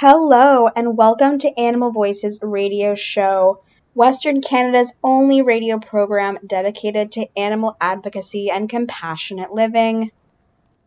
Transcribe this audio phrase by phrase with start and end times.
[0.00, 3.62] Hello, and welcome to Animal Voices radio show,
[3.94, 10.12] Western Canada's only radio program dedicated to animal advocacy and compassionate living.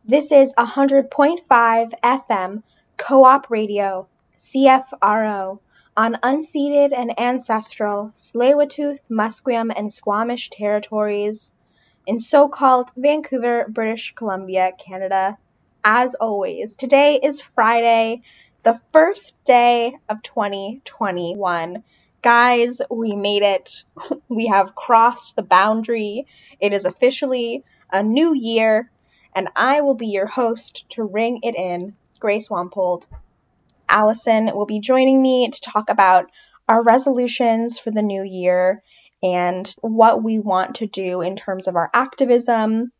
[0.05, 1.40] This is 100.5
[2.02, 2.64] FM
[2.96, 4.08] Co op Radio,
[4.38, 5.60] CFRO,
[5.98, 11.54] on unceded and ancestral Tsleil-Waututh, Musqueam, and Squamish territories
[12.08, 15.38] in so called Vancouver, British Columbia, Canada.
[15.84, 18.22] As always, today is Friday,
[18.63, 21.84] the first day of 2021.
[22.21, 23.84] Guys, we made it.
[24.29, 26.26] We have crossed the boundary.
[26.59, 28.89] It is officially a new year,
[29.35, 33.07] and I will be your host to ring it in, Grace Wampold.
[33.89, 36.32] Allison will be joining me to talk about
[36.70, 38.82] our resolutions for the new year
[39.21, 42.91] and what we want to do in terms of our activism,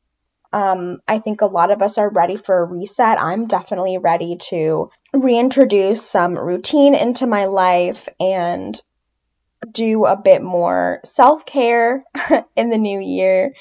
[0.54, 3.20] um, I think a lot of us are ready for a reset.
[3.20, 8.80] I'm definitely ready to reintroduce some routine into my life and
[9.72, 12.04] do a bit more self care
[12.56, 13.54] in the new year.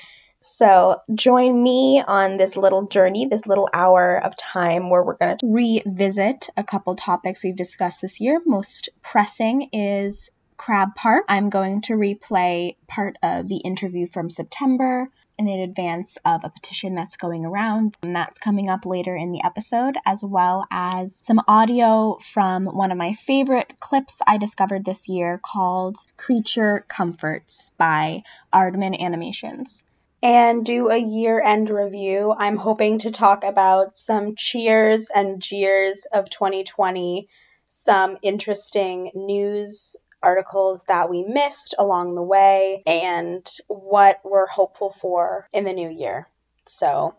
[0.42, 5.36] So, join me on this little journey, this little hour of time where we're going
[5.36, 8.41] to revisit a couple topics we've discussed this year.
[8.46, 11.27] Most pressing is Crab Park.
[11.28, 15.11] I'm going to replay part of the interview from September
[15.48, 17.96] in advance of a petition that's going around.
[18.02, 22.92] And that's coming up later in the episode, as well as some audio from one
[22.92, 29.84] of my favorite clips I discovered this year called Creature Comforts by Aardman Animations.
[30.23, 32.34] And do a year end review.
[32.36, 37.28] I'm hoping to talk about some cheers and jeers of 2020,
[37.64, 45.48] some interesting news articles that we missed along the way, and what we're hopeful for
[45.53, 46.29] in the new year.
[46.67, 47.14] So,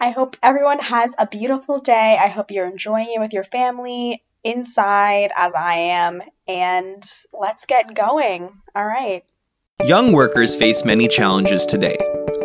[0.00, 2.18] I hope everyone has a beautiful day.
[2.20, 7.94] I hope you're enjoying it with your family inside as I am, and let's get
[7.94, 8.50] going.
[8.74, 9.24] All right.
[9.82, 11.96] Young workers face many challenges today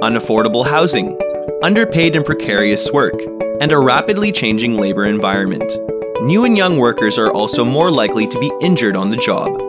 [0.02, 1.20] unaffordable housing,
[1.62, 3.20] underpaid and precarious work,
[3.60, 5.78] and a rapidly changing labor environment.
[6.22, 9.69] New and young workers are also more likely to be injured on the job.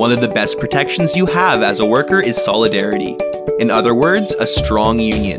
[0.00, 3.18] One of the best protections you have as a worker is solidarity.
[3.58, 5.38] In other words, a strong union.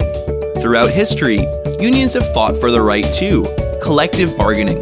[0.62, 1.40] Throughout history,
[1.80, 3.44] unions have fought for the right to
[3.82, 4.80] collective bargaining,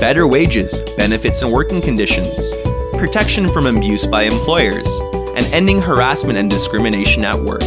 [0.00, 2.54] better wages, benefits and working conditions,
[2.96, 4.88] protection from abuse by employers,
[5.36, 7.60] and ending harassment and discrimination at work.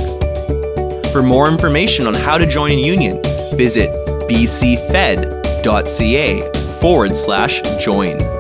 [1.12, 3.22] For more information on how to join a union,
[3.56, 3.92] visit
[4.28, 4.82] bcfed.ca
[6.82, 8.31] forward slash join.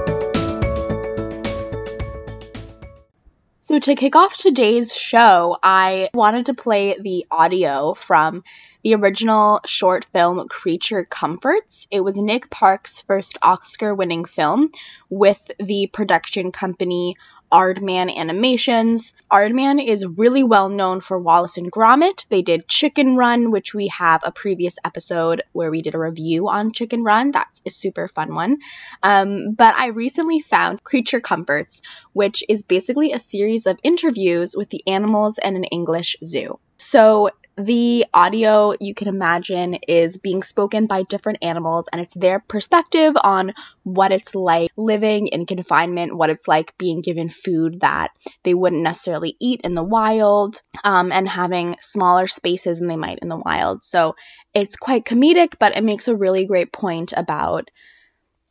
[3.81, 8.43] To kick off today's show, I wanted to play the audio from
[8.83, 11.87] the original short film Creature Comforts.
[11.89, 14.69] It was Nick Park's first Oscar winning film
[15.09, 17.15] with the production company
[17.51, 19.13] Aardman Animations.
[19.31, 22.25] Aardman is really well known for Wallace and Gromit.
[22.29, 26.50] They did Chicken Run, which we have a previous episode where we did a review
[26.50, 27.31] on Chicken Run.
[27.31, 28.59] That's a super fun one.
[29.03, 31.81] Um, but I recently found Creature Comforts,
[32.13, 36.59] which is basically a series of interviews with the animals in an English zoo.
[36.81, 42.39] So the audio you can imagine is being spoken by different animals and it's their
[42.39, 43.53] perspective on
[43.83, 48.09] what it's like living in confinement, what it's like being given food that
[48.43, 53.19] they wouldn't necessarily eat in the wild, um, and having smaller spaces than they might
[53.19, 53.84] in the wild.
[53.84, 54.16] So
[54.55, 57.69] it's quite comedic, but it makes a really great point about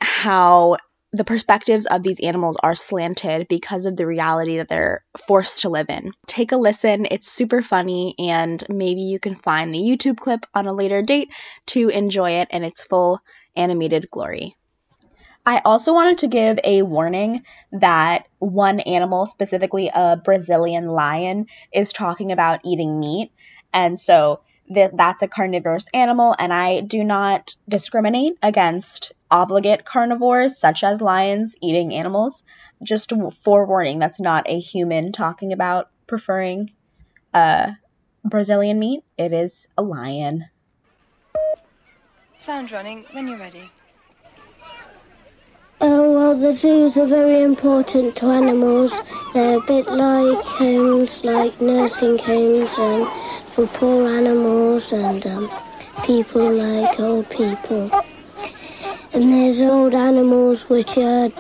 [0.00, 0.76] how
[1.12, 5.69] the perspectives of these animals are slanted because of the reality that they're forced to
[5.69, 6.12] live in.
[6.27, 10.67] Take a listen, it's super funny, and maybe you can find the YouTube clip on
[10.67, 11.33] a later date
[11.67, 13.21] to enjoy it in its full
[13.57, 14.57] animated glory.
[15.45, 17.43] I also wanted to give a warning
[17.73, 23.33] that one animal, specifically a Brazilian lion, is talking about eating meat.
[23.73, 30.59] And so that that's a carnivorous animal, and I do not discriminate against obligate carnivores
[30.59, 32.43] such as lions eating animals.
[32.83, 33.13] Just
[33.45, 36.71] forewarning, that's not a human talking about preferring
[37.35, 37.73] uh,
[38.25, 39.03] Brazilian meat.
[39.19, 40.45] It is a lion.
[42.37, 43.71] Sound running when you're ready.
[45.82, 49.00] Oh, well, the zoos are very important to animals.
[49.32, 53.11] They're a bit like homes, like nursing homes um,
[53.49, 55.50] for poor animals and um,
[56.05, 57.91] people like old people.
[59.15, 61.31] And there's old animals which are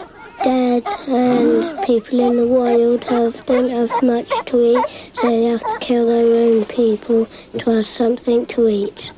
[0.42, 5.60] dead and people in the wild have don't have much to eat, so they have
[5.60, 7.26] to kill their own people
[7.58, 9.12] to have something to eat.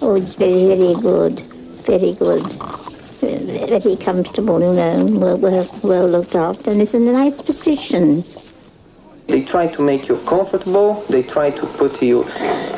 [0.00, 1.40] Oh, it's very, very good.
[1.84, 2.75] Very good.
[3.58, 5.04] Very comfortable, you know.
[5.04, 8.24] Well, well, well looked after, and it's in a nice position.
[9.26, 11.04] They try to make you comfortable.
[11.08, 12.22] They try to put you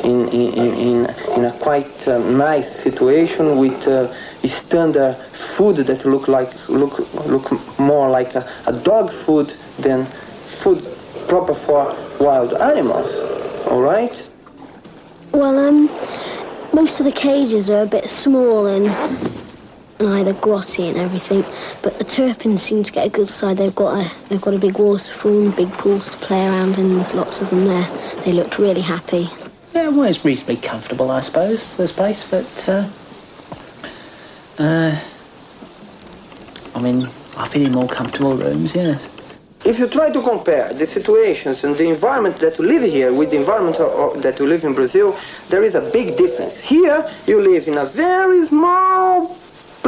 [0.03, 4.13] in in, in, in a quite um, nice situation with uh,
[4.47, 10.05] standard food that look like look look more like a, a dog food than
[10.61, 10.83] food
[11.27, 13.11] proper for wild animals.
[13.67, 14.29] All right.
[15.31, 15.85] Well, um,
[16.73, 18.87] most of the cages are a bit small and,
[19.99, 21.43] and either grotty and everything,
[21.81, 23.57] but the Turpins seem to get a good side.
[23.57, 26.95] They've got a they've got a big waterfall and big pools to play around in.
[26.95, 27.89] There's lots of them there.
[28.23, 29.29] They looked really happy.
[29.73, 32.89] Yeah, well, it's reasonably comfortable, I suppose, this place, but uh,
[34.57, 34.99] uh,
[36.73, 37.07] I mean,
[37.37, 39.07] I've been in more comfortable rooms, yes.
[39.65, 43.29] If you try to compare the situations and the environment that you live here with
[43.29, 43.77] the environment
[44.23, 45.15] that you live in Brazil,
[45.49, 46.57] there is a big difference.
[46.59, 49.37] Here, you live in a very small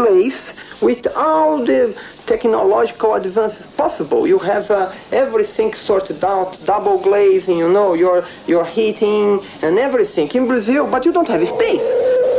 [0.01, 1.95] place with all the
[2.25, 4.27] technological advances possible.
[4.27, 10.27] You have uh, everything sorted out, double glazing, you know, your, your heating and everything
[10.39, 11.85] in Brazil, but you don't have space.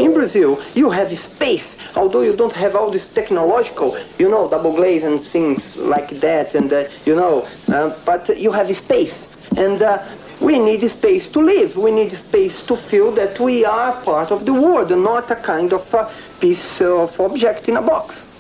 [0.00, 4.74] In Brazil, you have space although you don't have all this technological, you know, double
[4.74, 9.82] glaze and things like that, and uh, you know, uh, but you have space, and
[9.82, 10.02] uh,
[10.42, 11.76] we need space to live.
[11.76, 15.36] We need space to feel that we are part of the world, and not a
[15.36, 16.10] kind of a
[16.40, 18.34] piece of object in a box.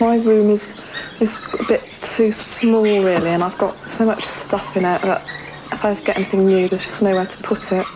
[0.00, 0.74] My room is
[1.20, 5.22] is a bit too small, really, and I've got so much stuff in it that
[5.72, 7.86] if I get anything new, there's just nowhere to put it.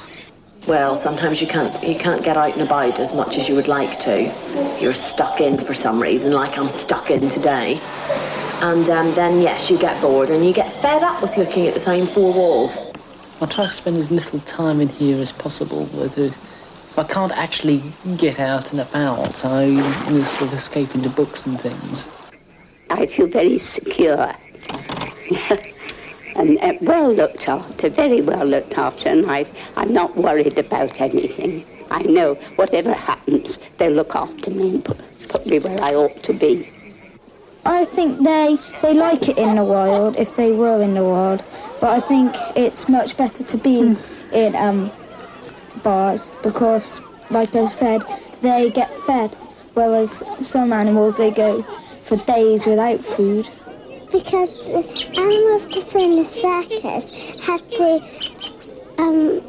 [0.68, 3.68] Well, sometimes you can't you can't get out and about as much as you would
[3.68, 4.32] like to.
[4.80, 7.80] You're stuck in for some reason, like I'm stuck in today.
[8.60, 11.74] And um, then yes, you get bored and you get fed up with looking at
[11.74, 12.88] the same four walls.
[13.40, 15.88] I try to spend as little time in here as possible.
[16.02, 17.80] If I can't actually
[18.16, 19.80] get out and about, I
[20.24, 22.08] sort of escape into books and things.
[22.90, 24.34] I feel very secure.
[26.34, 29.46] and uh, well looked after, very well looked after, and I,
[29.76, 31.64] I'm not worried about anything.
[31.92, 34.98] I know whatever happens, they'll look after me and put,
[35.28, 36.68] put me where I ought to be.
[37.68, 41.44] I think they they like it in the wild if they were in the wild,
[41.80, 43.94] but I think it's much better to be
[44.32, 44.90] in um,
[45.82, 46.98] bars because,
[47.28, 48.06] like I've said,
[48.40, 49.34] they get fed,
[49.74, 51.62] whereas some animals they go
[52.00, 53.46] for days without food.
[54.10, 54.82] Because the
[55.18, 57.10] animals that are in the circus
[57.44, 58.00] have to
[58.96, 59.42] um,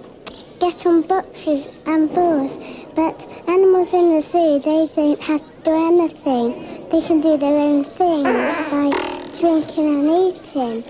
[0.59, 2.59] get on boxes and balls,
[2.93, 3.17] but
[3.47, 6.89] animals in the zoo, they don't have to do anything.
[6.89, 8.91] They can do their own things, by
[9.39, 10.83] drinking and eating.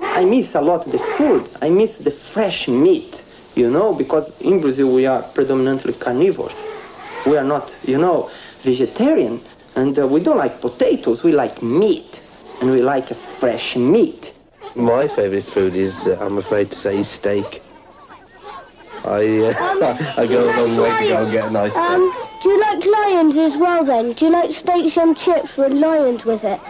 [0.00, 1.48] I miss a lot the food.
[1.60, 3.24] I miss the fresh meat,
[3.56, 6.56] you know, because in Brazil we are predominantly carnivores.
[7.26, 9.40] We are not, you know, vegetarian.
[9.74, 12.24] And uh, we don't like potatoes, we like meat
[12.60, 14.38] and we like fresh meat.
[14.76, 17.62] My favourite food is, uh, I'm afraid to say, steak.
[19.08, 21.82] I uh, I go a long way to go and get a nice steak.
[21.82, 22.12] Um,
[22.42, 24.12] do you like lions as well then?
[24.12, 26.60] Do you like steaks and chips with lions with it?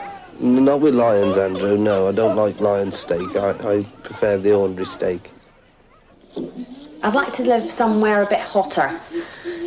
[0.40, 1.76] Not with lions, Andrew.
[1.76, 3.34] No, I don't like lion steak.
[3.34, 5.32] I, I prefer the ordinary steak.
[7.02, 9.00] I'd like to live somewhere a bit hotter.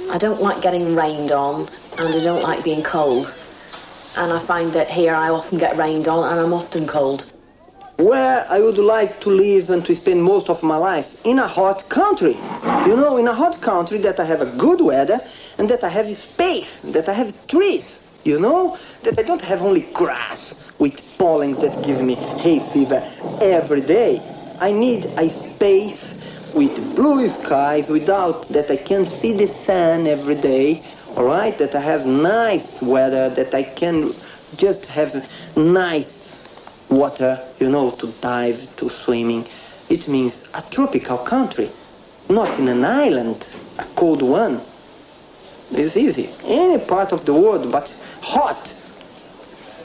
[0.09, 3.33] I don't like getting rained on, and I don't like being cold
[4.15, 7.31] and I find that here I often get rained on and I'm often cold.
[8.01, 11.47] Where I would like to live and to spend most of my life in a
[11.47, 12.33] hot country.
[12.87, 15.21] You know, in a hot country that I have a good weather
[15.59, 19.61] and that I have space, that I have trees, you know, that I don't have
[19.61, 23.07] only grass with pollens that give me hay fever
[23.39, 24.25] every day.
[24.59, 26.17] I need a space
[26.53, 30.83] with blue skies without that I can see the sun every day
[31.17, 34.13] all right that i have nice weather that i can
[34.55, 35.13] just have
[35.57, 36.20] nice
[36.91, 39.47] water you know to dive to swimming.
[39.89, 41.69] It means a tropical country
[42.29, 44.61] not in an island a cold one.
[45.71, 46.29] It's easy.
[46.43, 47.89] Any part of the world but
[48.21, 48.73] hot.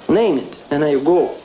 [0.09, 1.37] Name it and I go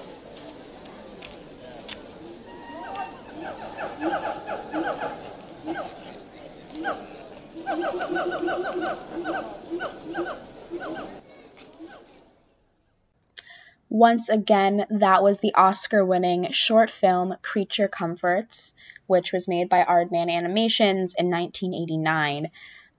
[13.92, 18.74] Once again, that was the Oscar winning short film Creature Comforts,
[19.06, 22.52] which was made by Aardman Animations in 1989.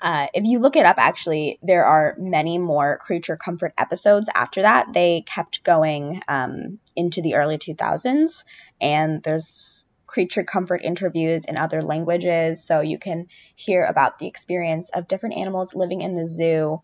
[0.02, 4.60] Uh, if you look it up, actually, there are many more Creature Comfort episodes after
[4.60, 4.92] that.
[4.92, 8.44] They kept going um, into the early 2000s,
[8.78, 14.90] and there's creature comfort interviews in other languages, so you can hear about the experience
[14.90, 16.82] of different animals living in the zoo.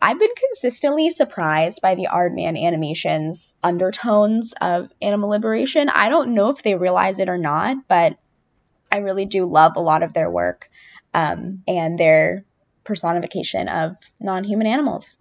[0.00, 5.88] I've been consistently surprised by the Aardman animations undertones of animal liberation.
[5.88, 8.18] I don't know if they realize it or not, but
[8.92, 10.68] I really do love a lot of their work
[11.14, 12.44] um, and their
[12.84, 15.18] personification of non human animals.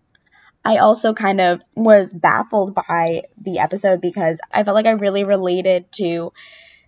[0.63, 5.23] I also kind of was baffled by the episode because I felt like I really
[5.23, 6.33] related to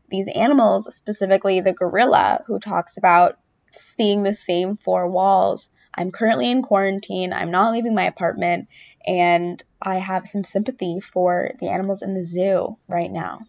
[0.09, 3.37] these animals, specifically the gorilla, who talks about
[3.71, 5.69] seeing the same four walls.
[5.97, 8.67] I'm currently in quarantine, I'm not leaving my apartment,
[9.05, 13.39] and I have some sympathy for the animals in the zoo right now.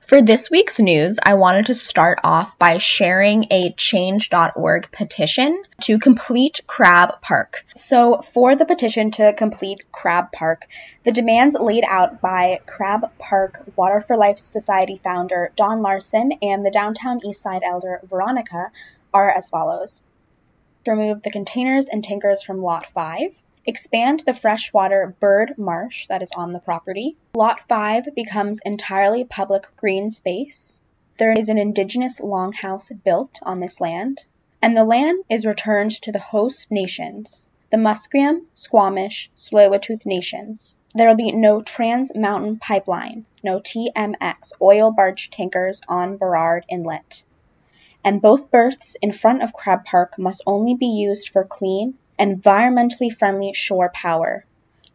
[0.00, 5.98] For this week's news, I wanted to start off by sharing a change.org petition to
[5.98, 7.64] complete Crab Park.
[7.76, 10.66] So, for the petition to complete Crab Park,
[11.04, 16.64] the demands laid out by Crab Park Water for Life Society founder Don Larson and
[16.64, 18.72] the downtown Eastside elder Veronica
[19.12, 20.02] are as follows
[20.88, 26.32] remove the containers and tankers from Lot 5, expand the freshwater bird marsh that is
[26.34, 27.16] on the property.
[27.34, 30.80] Lot 5 becomes entirely public green space.
[31.18, 34.24] There is an indigenous longhouse built on this land,
[34.62, 40.78] and the land is returned to the host nations, the Musqueam, Squamish, Tsleil-Waututh nations.
[40.94, 47.24] There will be no Trans Mountain Pipeline, no TMX oil barge tankers on Burrard Inlet.
[48.04, 53.12] And both berths in front of Crab Park must only be used for clean, environmentally
[53.12, 54.44] friendly shore power.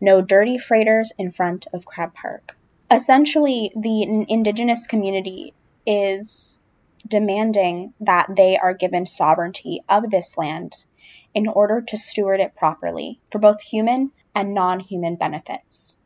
[0.02, 2.58] No dirty freighters in front of Crab Park.
[2.90, 5.54] Essentially, the indigenous community
[5.86, 6.60] is
[7.08, 10.86] demanding that they are given sovereignty of this land
[11.34, 15.98] in order to steward it properly for both human and non human benefits.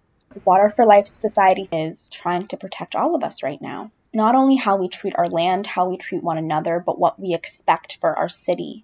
[0.45, 3.91] Water for Life Society is trying to protect all of us right now.
[4.13, 7.33] Not only how we treat our land, how we treat one another, but what we
[7.33, 8.83] expect for our city.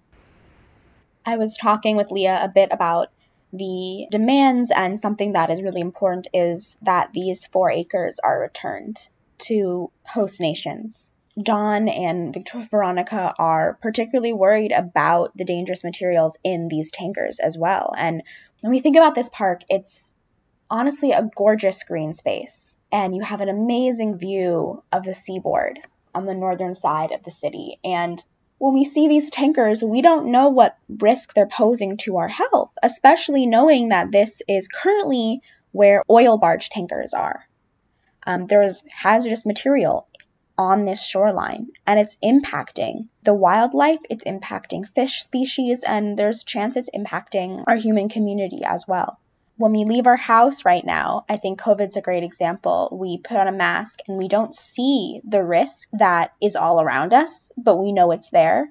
[1.26, 3.10] I was talking with Leah a bit about
[3.52, 8.98] the demands, and something that is really important is that these four acres are returned
[9.38, 11.12] to host nations.
[11.40, 17.92] Don and Veronica are particularly worried about the dangerous materials in these tankers as well.
[17.96, 18.22] And
[18.60, 20.14] when we think about this park, it's
[20.70, 22.76] honestly a gorgeous green space.
[22.94, 25.80] And you have an amazing view of the seaboard
[26.14, 27.80] on the northern side of the city.
[27.82, 28.22] And
[28.58, 32.70] when we see these tankers, we don't know what risk they're posing to our health,
[32.84, 37.44] especially knowing that this is currently where oil barge tankers are.
[38.24, 40.06] Um, there is hazardous material
[40.56, 46.76] on this shoreline and it's impacting the wildlife, it's impacting fish species, and there's chance
[46.76, 49.18] it's impacting our human community as well
[49.56, 52.88] when we leave our house right now, I think COVID's a great example.
[52.92, 57.14] We put on a mask and we don't see the risk that is all around
[57.14, 58.70] us, but we know it's there.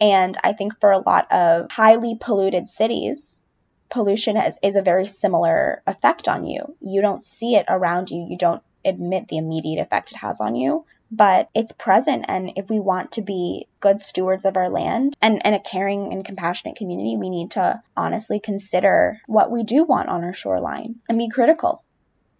[0.00, 3.40] And I think for a lot of highly polluted cities,
[3.88, 6.76] pollution has, is a very similar effect on you.
[6.80, 10.54] You don't see it around you, you don't admit the immediate effect it has on
[10.54, 12.26] you, but it's present.
[12.28, 16.12] And if we want to be good stewards of our land and, and a caring
[16.12, 20.96] and compassionate community, we need to honestly consider what we do want on our shoreline
[21.08, 21.82] and be critical.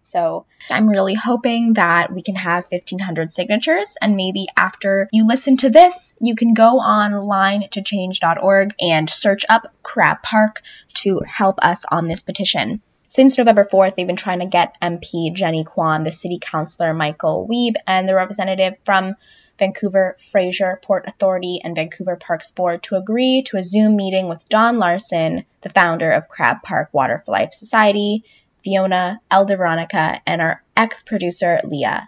[0.01, 5.57] So I'm really hoping that we can have 1500 signatures and maybe after you listen
[5.57, 10.61] to this, you can go online to change.org and search up Crab Park
[10.95, 12.81] to help us on this petition.
[13.11, 17.47] Since November 4th, they've been trying to get MP Jenny Kwan, the city councillor Michael
[17.49, 19.15] Wiebe, and the representative from
[19.57, 24.47] Vancouver Fraser Port Authority and Vancouver Parks Board to agree to a Zoom meeting with
[24.47, 28.25] Don Larson, the founder of Crab Park Water for Life Society,
[28.63, 32.07] Fiona, Elder Veronica, and our ex producer Leah.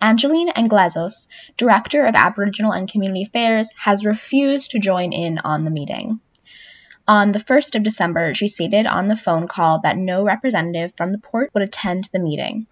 [0.00, 5.70] Angeline Anglezos, Director of Aboriginal and Community Affairs, has refused to join in on the
[5.70, 6.18] meeting.
[7.12, 11.12] On the 1st of December, she stated on the phone call that no representative from
[11.12, 12.66] the port would attend the meeting.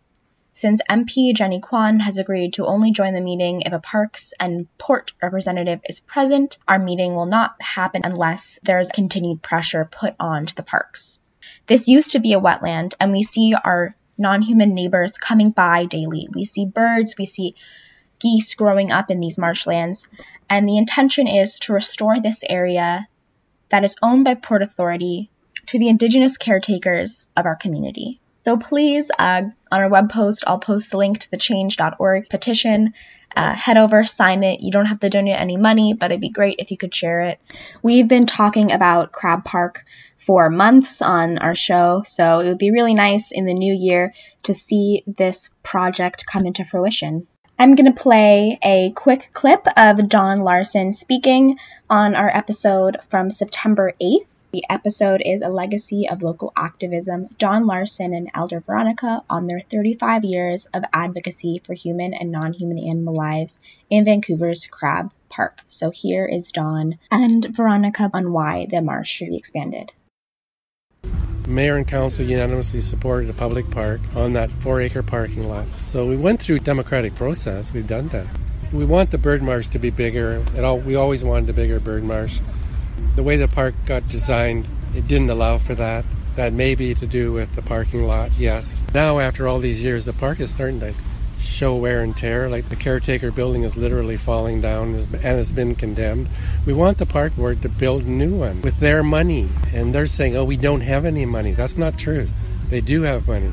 [0.54, 4.66] Since MP Jenny Kwan has agreed to only join the meeting if a parks and
[4.78, 10.14] port representative is present, our meeting will not happen unless there is continued pressure put
[10.18, 11.18] on to the parks.
[11.66, 15.84] This used to be a wetland, and we see our non human neighbors coming by
[15.84, 16.30] daily.
[16.32, 17.56] We see birds, we see
[18.20, 20.08] geese growing up in these marshlands,
[20.48, 23.06] and the intention is to restore this area
[23.70, 25.30] that is owned by Port Authority
[25.66, 28.20] to the Indigenous caretakers of our community.
[28.44, 32.94] So please, uh, on our web post, I'll post the link to the change.org petition.
[33.36, 34.60] Uh, head over, sign it.
[34.60, 37.20] You don't have to donate any money, but it'd be great if you could share
[37.20, 37.38] it.
[37.82, 39.84] We've been talking about Crab Park
[40.16, 44.14] for months on our show, so it would be really nice in the new year
[44.44, 47.26] to see this project come into fruition.
[47.60, 51.58] I'm going to play a quick clip of Don Larson speaking
[51.90, 54.34] on our episode from September 8th.
[54.52, 57.28] The episode is a legacy of local activism.
[57.36, 62.54] Don Larson and Elder Veronica on their 35 years of advocacy for human and non
[62.54, 65.60] human animal lives in Vancouver's Crab Park.
[65.68, 69.92] So here is Don and Veronica on why the marsh should be expanded.
[71.50, 75.66] Mayor and council unanimously supported a public park on that four acre parking lot.
[75.80, 77.72] So we went through democratic process.
[77.72, 78.26] We've done that.
[78.72, 80.44] We want the bird marsh to be bigger.
[80.62, 82.40] All, we always wanted a bigger bird marsh.
[83.16, 86.04] The way the park got designed, it didn't allow for that.
[86.36, 88.84] That may be to do with the parking lot, yes.
[88.94, 90.94] Now, after all these years, the park is starting to
[91.60, 92.48] show wear and tear.
[92.48, 96.26] Like the caretaker building is literally falling down and has been condemned.
[96.64, 99.46] We want the park board to build a new one with their money.
[99.74, 101.52] And they're saying, oh, we don't have any money.
[101.52, 102.30] That's not true.
[102.70, 103.52] They do have money.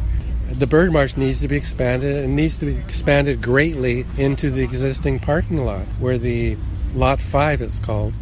[0.50, 4.64] The bird marsh needs to be expanded and needs to be expanded greatly into the
[4.64, 6.56] existing parking lot where the
[6.96, 8.14] lot five is called.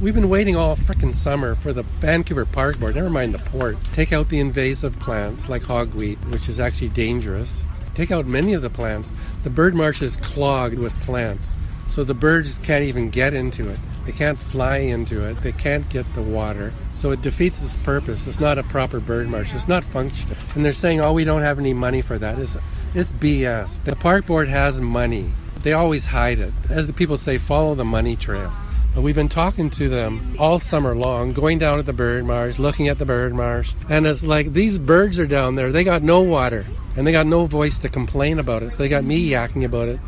[0.00, 3.76] We've been waiting all frickin' summer for the Vancouver Park Board, never mind the port,
[3.92, 8.62] take out the invasive plants like hogweed, which is actually dangerous, Take out many of
[8.62, 9.14] the plants.
[9.44, 11.56] The bird marsh is clogged with plants.
[11.86, 13.78] So the birds can't even get into it.
[14.04, 15.40] They can't fly into it.
[15.42, 16.72] They can't get the water.
[16.90, 18.26] So it defeats its purpose.
[18.26, 19.54] It's not a proper bird marsh.
[19.54, 20.36] It's not functional.
[20.56, 22.38] And they're saying, oh, we don't have any money for that.
[22.38, 22.56] It's,
[22.94, 23.84] it's BS.
[23.84, 25.30] The park board has money.
[25.62, 26.52] They always hide it.
[26.68, 28.52] As the people say, follow the money trail.
[28.94, 32.58] But we've been talking to them all summer long, going down at the bird marsh,
[32.58, 33.74] looking at the bird marsh.
[33.88, 35.72] And it's like these birds are down there.
[35.72, 38.70] They got no water and they got no voice to complain about it.
[38.70, 40.00] So they got me yakking about it.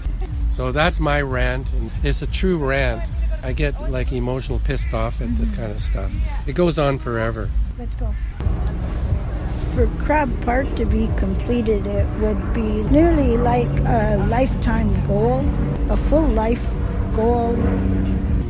[0.51, 3.03] So that's my rant, and it's a true rant.
[3.42, 6.12] I get like emotional pissed off at this kind of stuff.
[6.46, 7.51] It goes on forever.
[7.79, 8.14] Let's go.
[9.75, 15.44] For Crab Park to be completed, it would be nearly like a lifetime goal,
[15.90, 16.72] a full life
[17.12, 17.55] goal.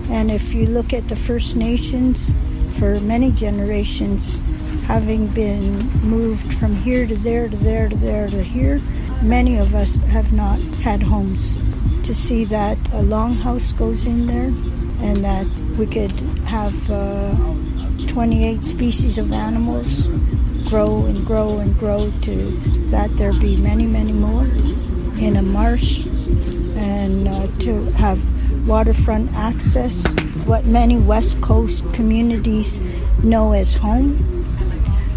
[0.09, 2.33] And if you look at the First Nations,
[2.79, 4.39] for many generations,
[4.87, 8.79] having been moved from here to there to there to there to here,
[9.21, 11.57] many of us have not had homes.
[12.05, 14.53] To see that a longhouse goes in there
[15.05, 15.47] and that
[15.77, 16.13] we could
[16.47, 17.35] have uh,
[18.07, 20.07] 28 species of animals
[20.69, 22.37] grow and grow and grow to
[22.91, 24.47] that there be many, many more
[25.19, 26.07] in a marsh
[26.77, 28.21] and uh, to have
[28.69, 30.07] waterfront access,
[30.45, 32.81] what many West Coast communities
[33.25, 34.46] know as home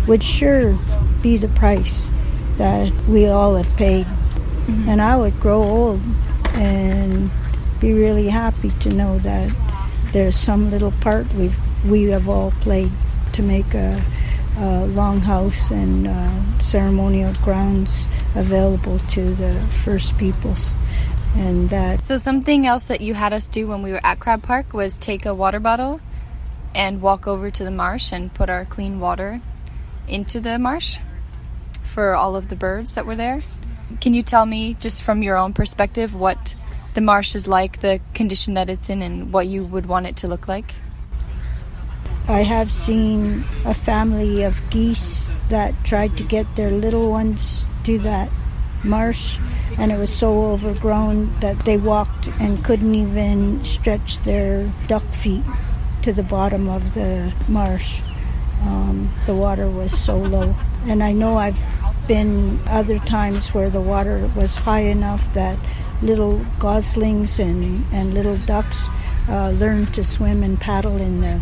[0.10, 0.78] would sure
[1.22, 2.10] be the price
[2.58, 4.06] that we all have paid.
[4.06, 4.90] Mm-hmm.
[4.90, 6.02] And I would grow old
[6.54, 7.30] and
[7.80, 9.56] be really happy to know that
[10.12, 12.92] there's some little part we've we have all played
[13.34, 14.04] to make a,
[14.58, 20.76] a longhouse and uh, ceremonial grounds available to the First Peoples.
[21.36, 22.02] And that.
[22.02, 24.98] So something else that you had us do when we were at Crab Park was
[24.98, 26.02] take a water bottle
[26.74, 29.40] and walk over to the marsh and put our clean water
[30.10, 30.98] into the marsh
[31.84, 33.44] for all of the birds that were there.
[34.02, 36.56] Can you tell me, just from your own perspective, what
[36.94, 40.16] the marsh is like, the condition that it's in, and what you would want it
[40.18, 40.76] to look like?
[42.28, 47.98] I have seen a family of geese that tried to get their little ones to
[48.00, 48.30] that
[48.84, 49.40] marsh,
[49.80, 55.44] and it was so overgrown that they walked and couldn't even stretch their duck feet
[56.04, 58.02] to the bottom of the marsh.
[58.62, 60.56] Um, the water was so low.
[60.86, 61.60] And I know I've
[62.08, 65.60] been other times where the water was high enough that
[66.02, 68.88] little goslings and, and little ducks
[69.28, 71.42] uh, learned to swim and paddle in there.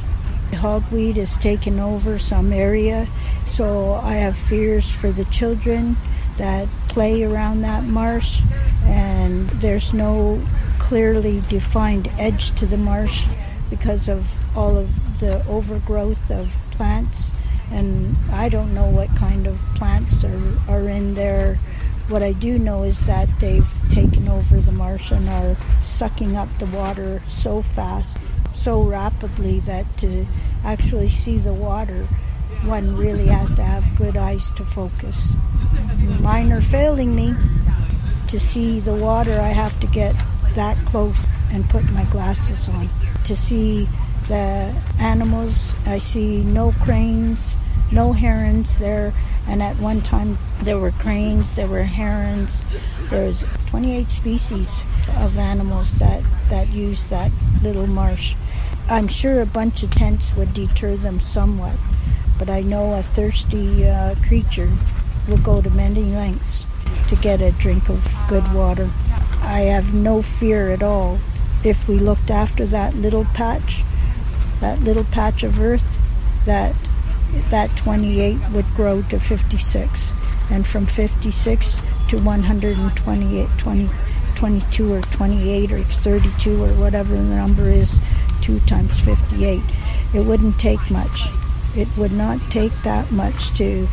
[0.52, 3.08] Hogweed has taken over some area,
[3.46, 5.98] so I have fears for the children
[6.38, 8.42] that play around that marsh,
[8.84, 10.42] and there's no
[10.80, 13.28] clearly defined edge to the marsh
[13.70, 14.26] because of
[14.56, 17.34] all of the overgrowth of plants,
[17.72, 21.60] and I don't know what kind of plants are, are in there.
[22.08, 26.48] What I do know is that they've taken over the marsh and are sucking up
[26.60, 28.18] the water so fast,
[28.54, 30.26] so rapidly, that to
[30.64, 32.08] actually see the water,
[32.64, 35.34] one really has to have good eyes to focus.
[36.20, 37.36] Mine are failing me.
[38.30, 40.16] To see the water, I have to get
[40.56, 42.90] that close and put my glasses on.
[43.26, 43.88] To see
[44.28, 45.74] the animals.
[45.86, 47.58] I see no cranes,
[47.92, 49.14] no herons there.
[49.48, 52.64] And at one time, there were cranes, there were herons.
[53.10, 54.84] There's 28 species
[55.18, 57.32] of animals that, that use that
[57.64, 58.36] little marsh.
[58.90, 61.76] I'm sure a bunch of tents would deter them somewhat,
[62.40, 64.72] but I know a thirsty uh, creature
[65.28, 66.66] will go to many lengths
[67.10, 68.90] to get a drink of good water.
[69.42, 71.20] I have no fear at all.
[71.64, 73.84] If we looked after that little patch,
[74.62, 75.98] that little patch of earth,
[76.46, 76.76] that
[77.50, 80.14] that 28 would grow to 56,
[80.50, 83.90] and from 56 to 128, 20,
[84.36, 88.00] 22 or 28 or 32 or whatever the number is,
[88.42, 89.62] 2 times 58.
[90.14, 91.28] It wouldn't take much.
[91.76, 93.88] It would not take that much to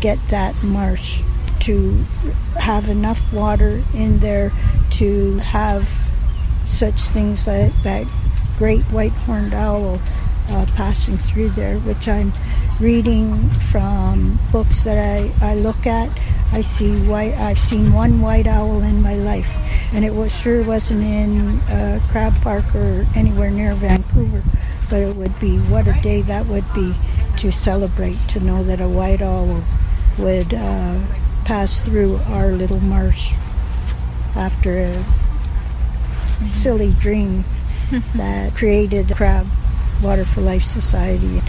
[0.00, 1.22] get that marsh
[1.60, 2.04] to
[2.58, 4.52] have enough water in there
[4.90, 5.88] to have
[6.66, 8.06] such things like that
[8.62, 10.00] great white horned owl
[10.50, 12.32] uh, passing through there, which I'm
[12.78, 16.16] reading from books that I, I look at.
[16.52, 17.34] I see white.
[17.34, 19.52] I've seen one white owl in my life,
[19.92, 24.44] and it was sure wasn't in uh, Crab Park or anywhere near Vancouver.
[24.88, 26.94] But it would be what a day that would be
[27.38, 29.60] to celebrate to know that a white owl
[30.20, 31.00] would uh,
[31.44, 33.34] pass through our little marsh
[34.36, 35.04] after a
[36.46, 37.44] silly dream
[38.14, 39.46] that created Crab
[40.02, 41.42] Water for Life Society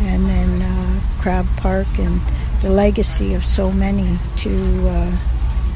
[0.00, 2.20] and then uh, Crab Park and
[2.60, 5.16] the legacy of so many to uh,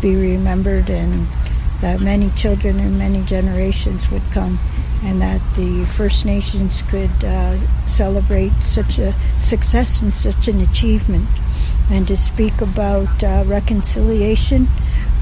[0.03, 1.27] be remembered and
[1.81, 4.59] that many children and many generations would come
[5.03, 7.57] and that the First Nations could uh,
[7.87, 11.29] celebrate such a success and such an achievement.
[11.91, 14.69] And to speak about uh, reconciliation,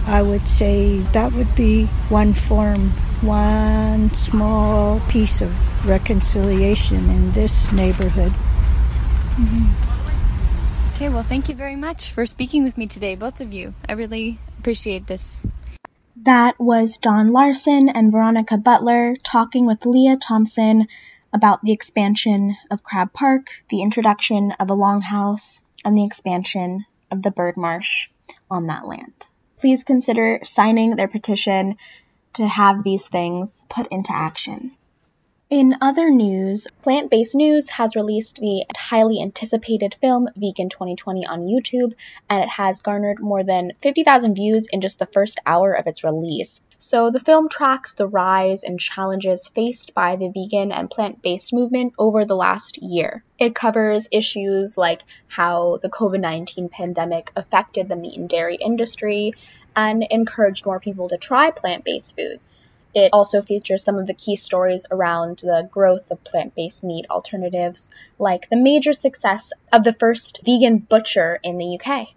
[0.06, 7.70] I would say that would be one form, one small piece of reconciliation in this
[7.72, 8.32] neighborhood.
[8.32, 10.94] Mm-hmm.
[10.94, 13.74] Okay, well, thank you very much for speaking with me today, both of you.
[13.88, 15.42] I really appreciate this.
[16.22, 20.88] That was Don Larson and Veronica Butler talking with Leah Thompson
[21.32, 27.22] about the expansion of Crab Park, the introduction of a longhouse, and the expansion of
[27.22, 28.08] the bird marsh
[28.50, 29.28] on that land.
[29.56, 31.76] Please consider signing their petition
[32.38, 34.72] to have these things put into action.
[35.50, 41.40] In other news, Plant Based News has released the highly anticipated film Vegan 2020 on
[41.40, 41.94] YouTube,
[42.28, 46.04] and it has garnered more than 50,000 views in just the first hour of its
[46.04, 46.60] release.
[46.76, 51.54] So, the film tracks the rise and challenges faced by the vegan and plant based
[51.54, 53.24] movement over the last year.
[53.38, 59.32] It covers issues like how the COVID 19 pandemic affected the meat and dairy industry
[59.78, 62.42] and encouraged more people to try plant based foods.
[62.94, 67.06] It also features some of the key stories around the growth of plant based meat
[67.08, 67.88] alternatives,
[68.18, 72.08] like the major success of the first vegan butcher in the UK.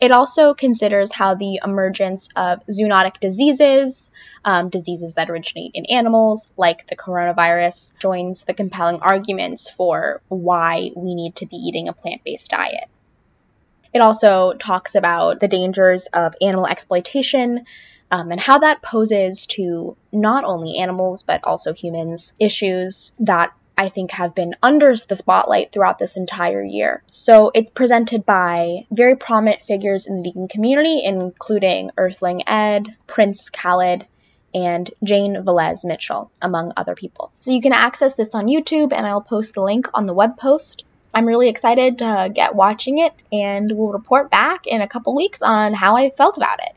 [0.00, 4.12] It also considers how the emergence of zoonotic diseases,
[4.44, 10.92] um, diseases that originate in animals, like the coronavirus, joins the compelling arguments for why
[10.94, 12.88] we need to be eating a plant based diet.
[13.92, 17.64] It also talks about the dangers of animal exploitation,
[18.10, 23.90] um, and how that poses to not only animals but also humans issues that I
[23.90, 27.04] think have been under the spotlight throughout this entire year.
[27.10, 33.50] So it's presented by very prominent figures in the vegan community, including Earthling Ed, Prince
[33.50, 34.04] Khaled,
[34.52, 37.30] and Jane Velez Mitchell, among other people.
[37.38, 40.38] So you can access this on YouTube, and I'll post the link on the web
[40.38, 40.84] post.
[41.14, 45.42] I'm really excited to get watching it, and we'll report back in a couple weeks
[45.42, 46.74] on how I felt about it.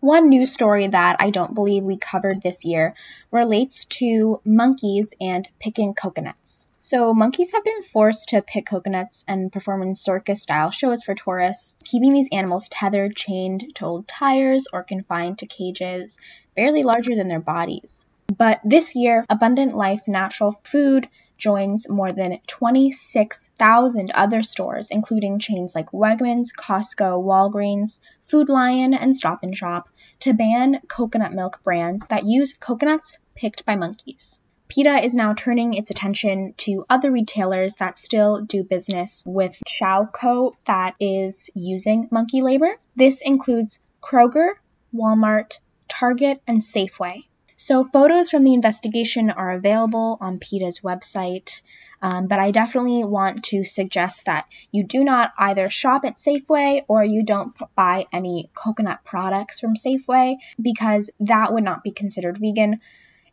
[0.00, 2.94] One news story that I don't believe we covered this year
[3.30, 6.66] relates to monkeys and picking coconuts.
[6.80, 11.14] So, monkeys have been forced to pick coconuts and perform in circus style shows for
[11.14, 16.18] tourists, keeping these animals tethered, chained to old tires, or confined to cages
[16.56, 18.04] barely larger than their bodies.
[18.36, 21.08] But this year, Abundant Life Natural Food
[21.42, 29.14] joins more than 26,000 other stores, including chains like Wegmans, Costco, Walgreens, Food Lion, and
[29.14, 29.88] Stop and Shop,
[30.20, 34.38] to ban coconut milk brands that use coconuts picked by monkeys.
[34.68, 40.52] PETA is now turning its attention to other retailers that still do business with Chaokoh
[40.66, 42.76] that is using monkey labor.
[42.94, 44.52] This includes Kroger,
[44.94, 47.24] Walmart, Target, and Safeway.
[47.64, 51.62] So, photos from the investigation are available on PETA's website,
[52.02, 56.82] um, but I definitely want to suggest that you do not either shop at Safeway
[56.88, 62.38] or you don't buy any coconut products from Safeway because that would not be considered
[62.38, 62.80] vegan.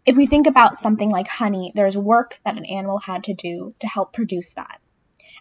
[0.06, 3.74] If we think about something like honey, there's work that an animal had to do
[3.80, 4.80] to help produce that.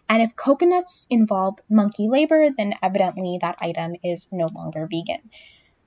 [0.08, 5.28] And if coconuts involve monkey labor, then evidently that item is no longer vegan.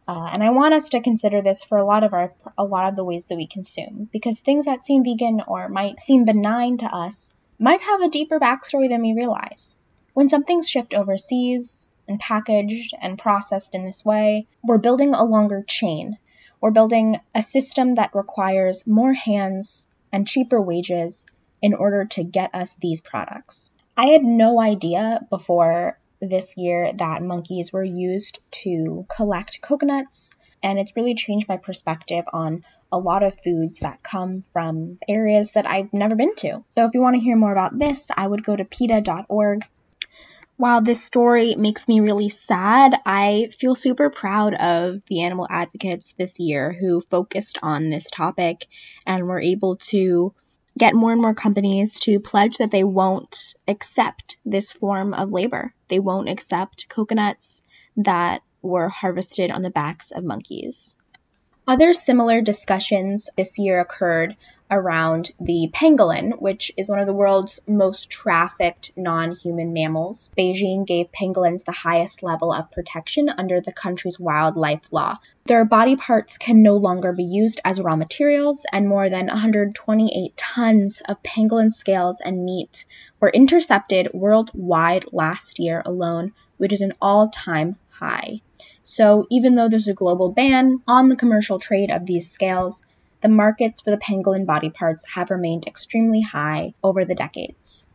[0.07, 2.89] Uh, and I want us to consider this for a lot of our a lot
[2.89, 6.77] of the ways that we consume, because things that seem vegan or might seem benign
[6.77, 9.75] to us might have a deeper backstory than we realize.
[10.13, 15.63] When something's shipped overseas and packaged and processed in this way, we're building a longer
[15.65, 16.17] chain.
[16.59, 21.25] We're building a system that requires more hands and cheaper wages
[21.61, 23.71] in order to get us these products.
[23.95, 30.31] I had no idea before this year that monkeys were used to collect coconuts,
[30.63, 35.53] and it's really changed my perspective on a lot of foods that come from areas
[35.53, 36.63] that I've never been to.
[36.75, 39.65] So if you want to hear more about this, I would go to PETA.org.
[40.57, 46.13] While this story makes me really sad, I feel super proud of the animal advocates
[46.19, 48.67] this year who focused on this topic
[49.07, 50.35] and were able to
[50.77, 55.73] get more and more companies to pledge that they won't accept this form of labor.
[55.87, 57.61] They won't accept coconuts
[57.97, 60.95] that were harvested on the backs of monkeys.
[61.67, 64.35] Other similar discussions this year occurred
[64.71, 70.31] around the pangolin, which is one of the world's most trafficked non human mammals.
[70.35, 75.19] Beijing gave pangolins the highest level of protection under the country's wildlife law.
[75.45, 80.35] Their body parts can no longer be used as raw materials, and more than 128
[80.35, 82.85] tons of pangolin scales and meat
[83.19, 88.41] were intercepted worldwide last year alone, which is an all time high.
[88.83, 92.81] So, even though there's a global ban on the commercial trade of these scales,
[93.21, 97.87] the markets for the pangolin body parts have remained extremely high over the decades.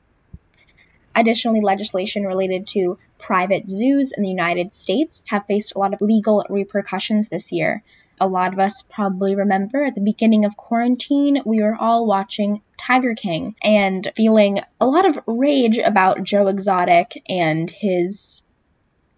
[1.16, 6.02] Additionally, legislation related to private zoos in the United States have faced a lot of
[6.02, 7.82] legal repercussions this year.
[8.20, 12.60] A lot of us probably remember at the beginning of quarantine, we were all watching
[12.76, 18.42] Tiger King and feeling a lot of rage about Joe Exotic and his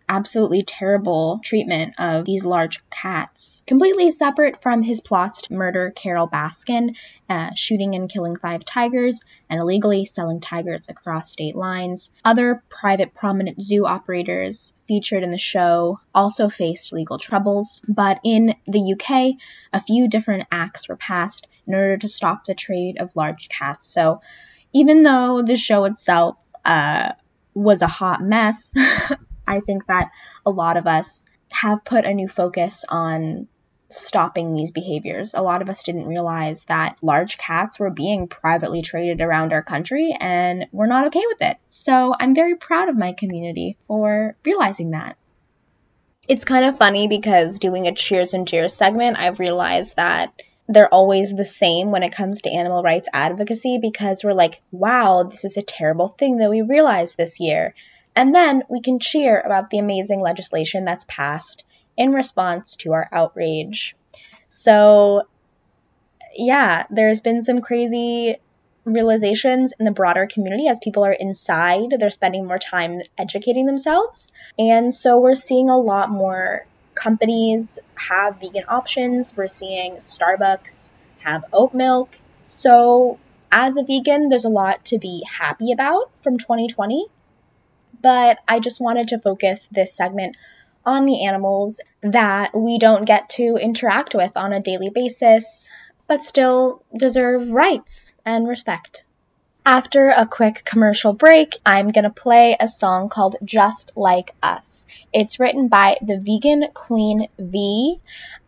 [0.09, 3.63] absolutely terrible treatment of these large cats.
[3.67, 6.97] Completely separate from his plots to murder Carole Baskin,
[7.29, 12.11] uh, shooting and killing five tigers, and illegally selling tigers across state lines.
[12.25, 18.55] Other private prominent zoo operators featured in the show also faced legal troubles, but in
[18.67, 19.37] the UK,
[19.73, 23.87] a few different acts were passed in order to stop the trade of large cats.
[23.87, 24.23] So
[24.73, 27.13] even though the show itself uh,
[27.55, 28.75] was a hot mess,
[29.49, 30.11] I think that
[30.45, 33.49] a lot of us have put a new focus on
[33.91, 35.33] stopping these behaviors.
[35.35, 39.63] A lot of us didn't realize that large cats were being privately traded around our
[39.63, 41.57] country and we're not okay with it.
[41.69, 45.17] So I'm very proud of my community for realizing that.
[46.29, 50.35] It's kind of funny because doing a cheers and jeers segment, I've realized that
[50.69, 55.23] they're always the same when it comes to animal rights advocacy because we're like, wow,
[55.23, 57.75] this is a terrible thing that we realized this year.
[58.19, 61.63] And then we can cheer about the amazing legislation that's passed
[61.97, 63.95] in response to our outrage.
[64.49, 65.23] So,
[66.35, 68.39] yeah, there's been some crazy
[68.85, 74.33] realizations in the broader community as people are inside, they're spending more time educating themselves.
[74.59, 79.37] And so we're seeing a lot more companies have vegan options.
[79.37, 82.19] We're seeing Starbucks have oat milk.
[82.43, 83.21] So,
[83.53, 87.07] as a vegan, there's a lot to be happy about from 2020
[88.01, 90.37] but I just wanted to focus this segment
[90.85, 95.69] on the animals that we don't get to interact with on a daily basis,
[96.07, 99.05] but still deserve rights and respect.
[99.67, 104.87] After a quick commercial break, I'm to play a song called Just Like Us.
[105.13, 108.01] It's written by the vegan Queen V,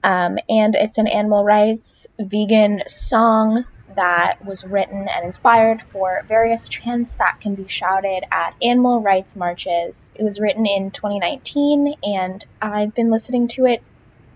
[0.03, 6.68] um, and it's an animal rights vegan song that was written and inspired for various
[6.68, 10.12] chants that can be shouted at animal rights marches.
[10.14, 13.83] It was written in 2019, and I've been listening to it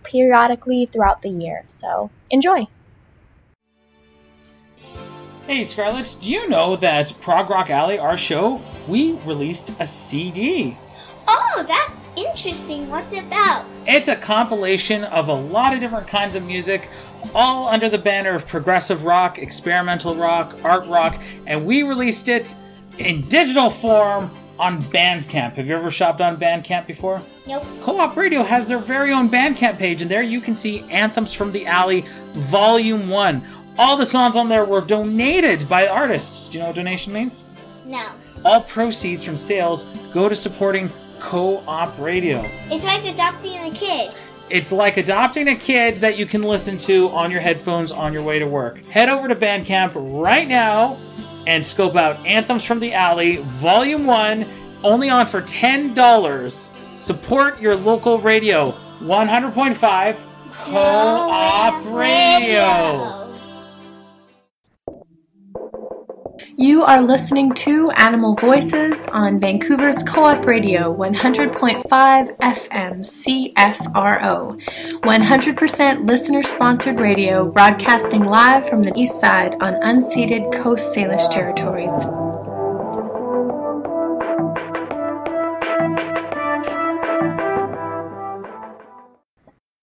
[0.03, 1.65] periodically throughout the year.
[1.67, 2.67] So enjoy!
[5.47, 10.77] Hey Scarlett, do you know that Prog Rock Alley, our show, we released a CD?
[11.29, 12.89] Oh, that's interesting.
[12.89, 13.67] What's it about?
[13.87, 16.89] It's a compilation of a lot of different kinds of music,
[17.35, 22.55] all under the banner of progressive rock, experimental rock, art rock, and we released it
[22.99, 25.55] in digital form on Bandcamp.
[25.55, 27.21] Have you ever shopped on Bandcamp before?
[27.47, 27.65] Nope.
[27.83, 31.53] Co-op Radio has their very own Bandcamp page, and there you can see Anthems from
[31.53, 33.43] the Alley Volume 1.
[33.79, 36.49] All the songs on there were donated by artists.
[36.49, 37.51] Do you know what donation means?
[37.85, 38.07] No.
[38.45, 42.45] All proceeds from sales go to supporting Co-op Radio.
[42.71, 44.15] It's like adopting a kid.
[44.55, 48.23] It's like adopting a kid that you can listen to on your headphones on your
[48.23, 48.87] way to work.
[48.87, 49.91] Head over to Bandcamp
[50.23, 50.97] right now
[51.49, 54.47] and scope out Anthems from the Alley, Volume 1,
[54.85, 57.01] only on for $10.
[57.03, 58.71] Support your local radio.
[59.01, 60.17] 100.5
[60.53, 63.24] Co-op Radio.
[66.65, 71.83] You are listening to Animal Voices on Vancouver's Co op Radio 100.5
[72.39, 74.59] FM CFRO.
[75.03, 81.93] 100% listener sponsored radio broadcasting live from the east side on unceded Coast Salish territories.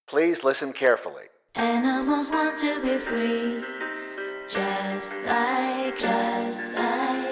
[0.08, 1.26] Please listen carefully.
[1.54, 3.64] Animals want to be free,
[4.52, 7.31] just like, just like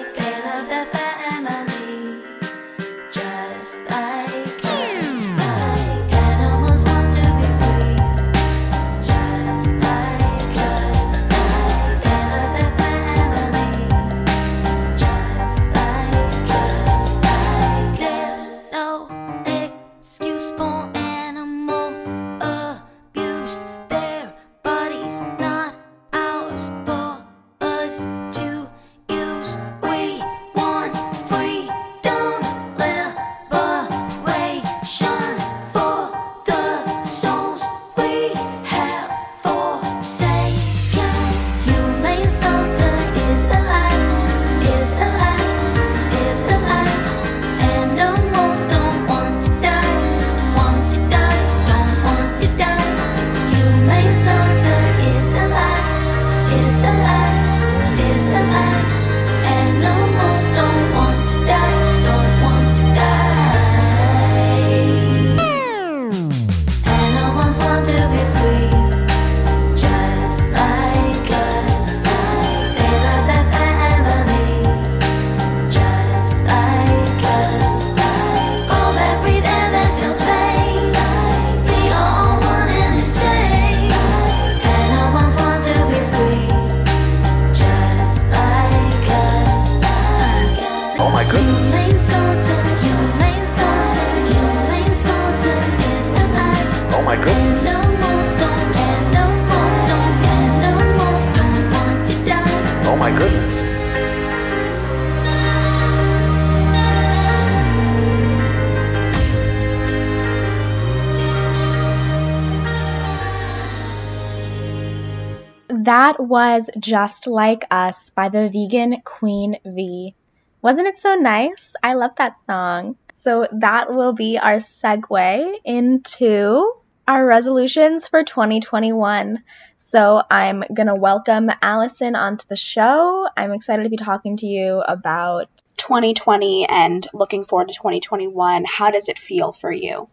[116.30, 120.14] was Just Like Us by the vegan Queen V.
[120.62, 121.74] Wasn't it so nice?
[121.82, 122.94] I love that song.
[123.24, 126.72] So that will be our segue into
[127.08, 129.42] our resolutions for 2021.
[129.76, 133.26] So I'm going to welcome Allison onto the show.
[133.36, 138.64] I'm excited to be talking to you about 2020 and looking forward to 2021.
[138.66, 140.08] How does it feel for you?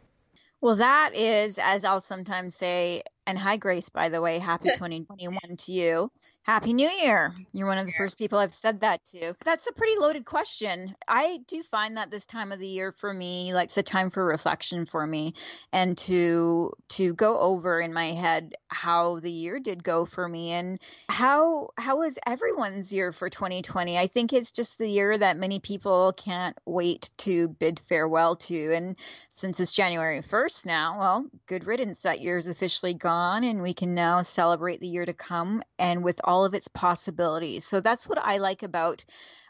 [0.61, 5.37] Well, that is, as I'll sometimes say, and hi, Grace, by the way, happy 2021
[5.57, 6.11] to you.
[6.47, 7.35] Happy New Year.
[7.51, 9.35] You're one of the first people I've said that to.
[9.43, 10.95] That's a pretty loaded question.
[11.05, 14.11] I do find that this time of the year for me, like it's a time
[14.11, 15.33] for reflection for me
[15.73, 20.51] and to to go over in my head how the year did go for me
[20.51, 20.79] and
[21.09, 23.97] how how was everyone's year for 2020.
[23.97, 28.73] I think it's just the year that many people can't wait to bid farewell to.
[28.73, 28.95] And
[29.27, 32.03] since it's January 1st now, well, good riddance.
[32.03, 36.05] That year is officially gone and we can now celebrate the year to come and
[36.05, 37.65] with all of its possibilities.
[37.65, 39.05] So that's what I like about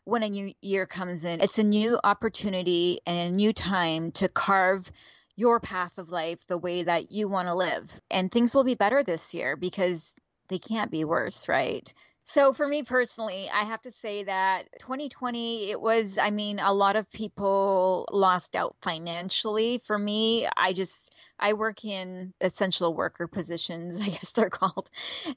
[0.05, 1.41] when a new year comes in.
[1.41, 4.91] It's a new opportunity and a new time to carve
[5.35, 7.99] your path of life the way that you want to live.
[8.09, 10.15] And things will be better this year because
[10.47, 11.93] they can't be worse, right?
[12.29, 16.73] So for me personally, I have to say that 2020 it was I mean a
[16.73, 19.77] lot of people lost out financially.
[19.77, 24.89] For me, I just I work in essential worker positions, I guess they're called.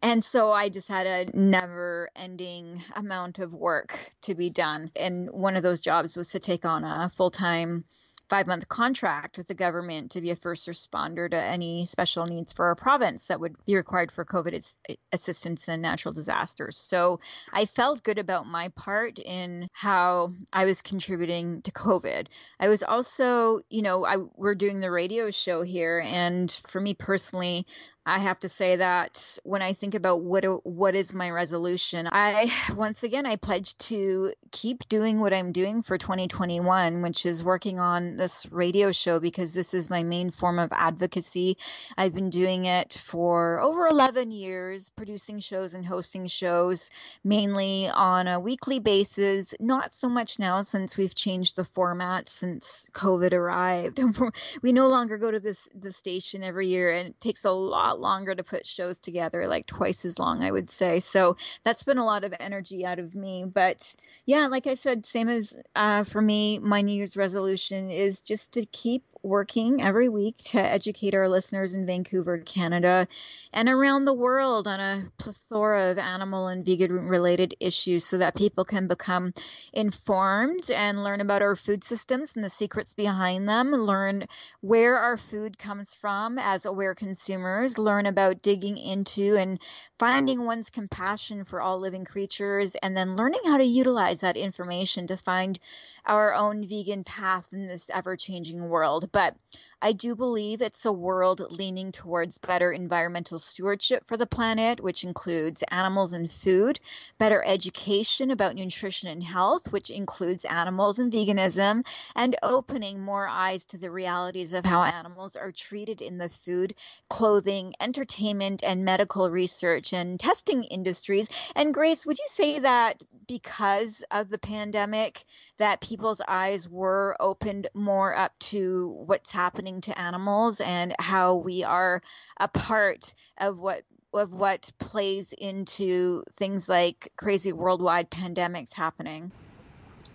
[0.02, 4.90] And so I just had a never ending amount of work to be done.
[4.96, 7.84] And one of those jobs was to take on a full-time
[8.30, 12.52] five month contract with the government to be a first responder to any special needs
[12.52, 14.78] for our province that would be required for COVID as-
[15.12, 16.76] assistance and natural disasters.
[16.76, 17.18] So
[17.52, 22.28] I felt good about my part in how I was contributing to COVID.
[22.60, 26.94] I was also, you know, I we're doing the radio show here, and for me
[26.94, 27.66] personally,
[28.06, 32.08] I have to say that when I think about what uh, what is my resolution,
[32.10, 37.44] I once again I pledge to keep doing what I'm doing for 2021, which is
[37.44, 41.58] working on this radio show because this is my main form of advocacy.
[41.96, 46.90] I've been doing it for over 11 years, producing shows and hosting shows
[47.22, 52.88] mainly on a weekly basis, not so much now since we've changed the format since
[52.92, 54.00] COVID arrived.
[54.62, 57.99] we no longer go to this the station every year and it takes a lot
[58.00, 61.00] longer to put shows together, like twice as long, I would say.
[61.00, 63.44] So that's been a lot of energy out of me.
[63.44, 63.94] But
[64.26, 68.52] yeah, like I said, same as uh, for me, my New Year's resolution is just
[68.52, 73.06] to keep working every week to educate our listeners in Vancouver, Canada,
[73.52, 78.34] and around the world on a plethora of animal and vegan related issues so that
[78.34, 79.32] people can become
[79.72, 84.26] informed and learn about our food systems and the secrets behind them, learn
[84.60, 89.58] where our food comes from as aware consumers, learn about digging into and
[89.98, 95.06] finding one's compassion for all living creatures, and then learning how to utilize that information
[95.08, 95.58] to find
[96.06, 99.10] our own vegan path in this ever changing world.
[99.12, 99.36] But
[99.82, 105.04] I do believe it's a world leaning towards better environmental stewardship for the planet, which
[105.04, 106.78] includes animals and food,
[107.16, 111.82] better education about nutrition and health, which includes animals and veganism,
[112.14, 116.74] and opening more eyes to the realities of how animals are treated in the food,
[117.08, 121.28] clothing, entertainment, and medical research and testing industries.
[121.56, 125.24] And Grace, would you say that because of the pandemic,
[125.56, 131.62] that people's eyes were opened more up to what's happening to animals and how we
[131.62, 132.02] are
[132.38, 139.30] a part of what of what plays into things like crazy worldwide pandemics happening.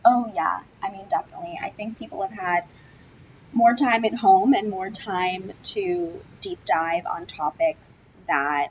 [0.03, 1.57] Oh yeah, I mean definitely.
[1.61, 2.63] I think people have had
[3.53, 8.67] more time at home and more time to deep dive on topics that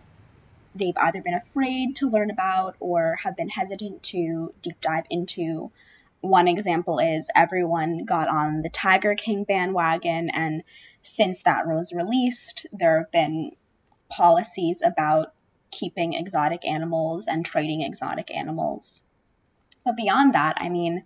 [0.74, 5.70] they've either been afraid to learn about or have been hesitant to deep dive into.
[6.24, 10.62] One example is everyone got on the Tiger King bandwagon, and
[11.02, 13.52] since that was released, there have been
[14.08, 15.34] policies about
[15.70, 19.02] keeping exotic animals and trading exotic animals.
[19.84, 21.02] But beyond that, I mean,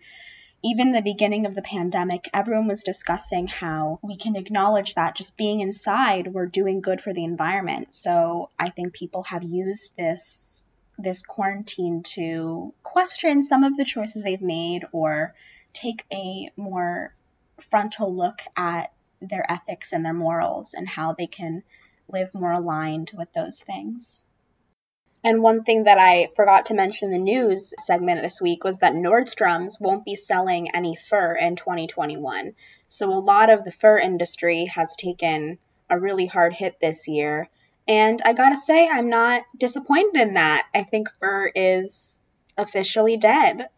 [0.62, 5.36] even the beginning of the pandemic, everyone was discussing how we can acknowledge that just
[5.36, 7.92] being inside, we're doing good for the environment.
[7.92, 10.64] So I think people have used this
[10.98, 15.34] this quarantine to question some of the choices they've made or
[15.72, 17.14] take a more
[17.60, 21.62] frontal look at their ethics and their morals and how they can
[22.08, 24.24] live more aligned with those things.
[25.24, 28.78] And one thing that I forgot to mention in the news segment this week was
[28.78, 32.54] that Nordstrom's won't be selling any fur in 2021.
[32.88, 35.58] So a lot of the fur industry has taken
[35.90, 37.48] a really hard hit this year.
[37.88, 40.68] And I gotta say, I'm not disappointed in that.
[40.74, 42.20] I think fur is
[42.56, 43.68] officially dead.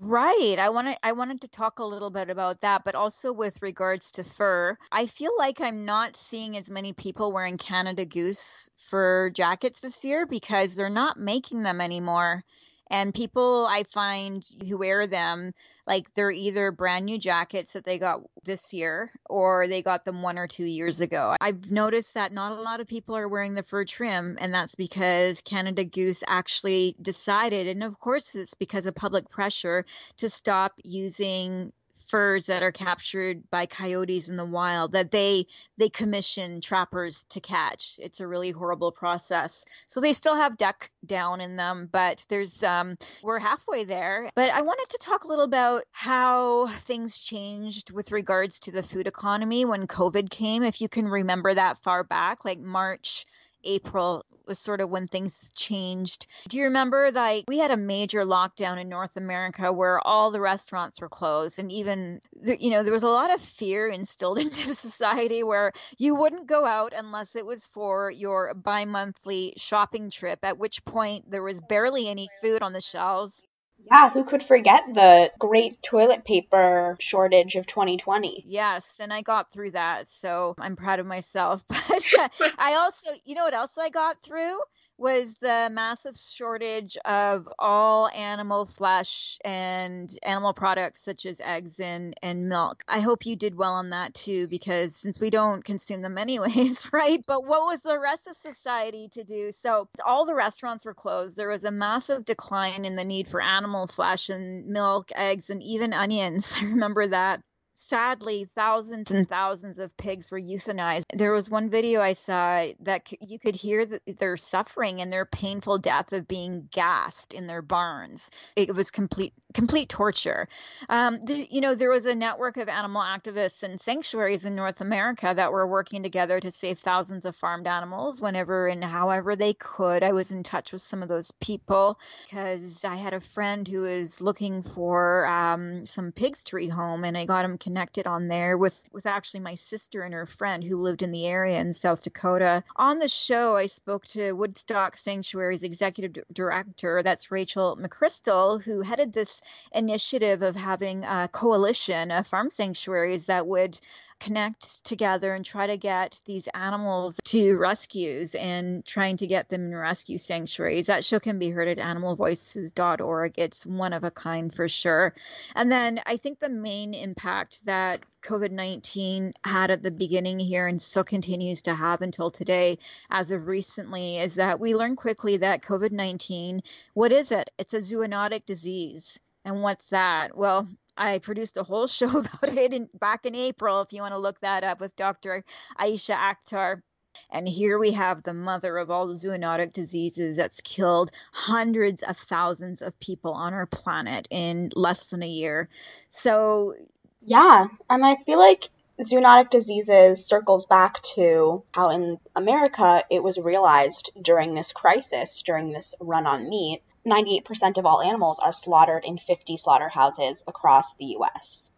[0.00, 0.56] Right.
[0.60, 4.12] I wanted I wanted to talk a little bit about that, but also with regards
[4.12, 4.78] to fur.
[4.92, 10.04] I feel like I'm not seeing as many people wearing Canada Goose fur jackets this
[10.04, 12.44] year because they're not making them anymore.
[12.90, 15.52] And people I find who wear them,
[15.86, 20.22] like they're either brand new jackets that they got this year or they got them
[20.22, 21.34] one or two years ago.
[21.40, 24.74] I've noticed that not a lot of people are wearing the fur trim, and that's
[24.74, 29.84] because Canada Goose actually decided, and of course it's because of public pressure,
[30.18, 31.72] to stop using
[32.08, 35.46] furs that are captured by coyotes in the wild that they
[35.76, 37.98] they commission trappers to catch.
[38.02, 39.64] It's a really horrible process.
[39.86, 44.30] So they still have duck down in them but there's um we're halfway there.
[44.34, 48.82] But i wanted to talk a little about how things changed with regards to the
[48.82, 53.24] food economy when covid came if you can remember that far back like march
[53.64, 56.26] April was sort of when things changed.
[56.48, 60.40] Do you remember like we had a major lockdown in North America where all the
[60.40, 64.74] restaurants were closed and even you know there was a lot of fear instilled into
[64.74, 70.58] society where you wouldn't go out unless it was for your bi-monthly shopping trip at
[70.58, 73.44] which point there was barely any food on the shelves
[73.90, 78.44] yeah, who could forget the great toilet paper shortage of 2020?
[78.46, 81.64] Yes, and I got through that, so I'm proud of myself.
[81.88, 82.12] But
[82.58, 84.58] I also, you know what else I got through?
[84.98, 92.14] Was the massive shortage of all animal flesh and animal products such as eggs and,
[92.22, 92.82] and milk.
[92.88, 96.90] I hope you did well on that too, because since we don't consume them anyways,
[96.92, 97.22] right?
[97.26, 99.52] But what was the rest of society to do?
[99.52, 101.36] So all the restaurants were closed.
[101.36, 105.62] There was a massive decline in the need for animal flesh and milk, eggs, and
[105.62, 106.54] even onions.
[106.60, 107.40] I remember that
[107.78, 111.04] sadly thousands and thousands of pigs were euthanized.
[111.14, 115.24] There was one video I saw that you could hear th- their suffering and their
[115.24, 118.30] painful death of being gassed in their barns.
[118.56, 120.48] It was complete complete torture.
[120.88, 124.80] Um, the, you know, there was a network of animal activists and sanctuaries in North
[124.80, 129.54] America that were working together to save thousands of farmed animals whenever and however they
[129.54, 130.02] could.
[130.02, 133.82] I was in touch with some of those people because I had a friend who
[133.82, 138.56] was looking for um, some pigs to rehome, and I got him connected on there
[138.56, 142.02] with with actually my sister and her friend who lived in the area in South
[142.02, 142.64] Dakota.
[142.76, 149.12] On the show, I spoke to Woodstock Sanctuary's executive director, that's Rachel McCrystal, who headed
[149.12, 153.78] this initiative of having a coalition of farm sanctuaries that would
[154.20, 159.66] connect together and try to get these animals to rescues and trying to get them
[159.66, 160.86] in rescue sanctuaries.
[160.86, 163.34] That show can be heard at animalvoices.org.
[163.36, 165.14] It's one of a kind for sure.
[165.54, 170.66] And then I think the main impact that COVID 19 had at the beginning here
[170.66, 172.78] and still continues to have until today,
[173.10, 176.62] as of recently, is that we learned quickly that COVID 19,
[176.94, 177.50] what is it?
[177.58, 179.20] It's a zoonotic disease.
[179.44, 180.36] And what's that?
[180.36, 180.68] Well,
[180.98, 184.18] I produced a whole show about it in, back in April, if you want to
[184.18, 185.44] look that up with Dr.
[185.78, 186.82] Aysha Akhtar.
[187.30, 192.82] And here we have the mother of all zoonotic diseases that's killed hundreds of thousands
[192.82, 195.68] of people on our planet in less than a year.
[196.08, 196.74] So,
[197.22, 198.68] Yeah, and I feel like
[199.00, 205.72] zoonotic diseases circles back to how in America it was realized during this crisis, during
[205.72, 211.16] this run on meat, 98% of all animals are slaughtered in 50 slaughterhouses across the
[211.18, 211.70] US.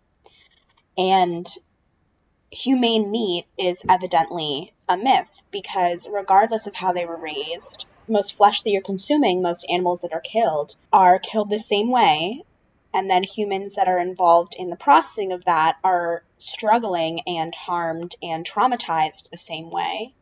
[0.96, 1.46] And
[2.50, 8.62] humane meat is evidently a myth because regardless of how they were raised, most flesh
[8.62, 12.42] that you're consuming, most animals that are killed, are killed the same way
[12.92, 18.16] and then humans that are involved in the processing of that are struggling and harmed
[18.22, 20.12] and traumatized the same way.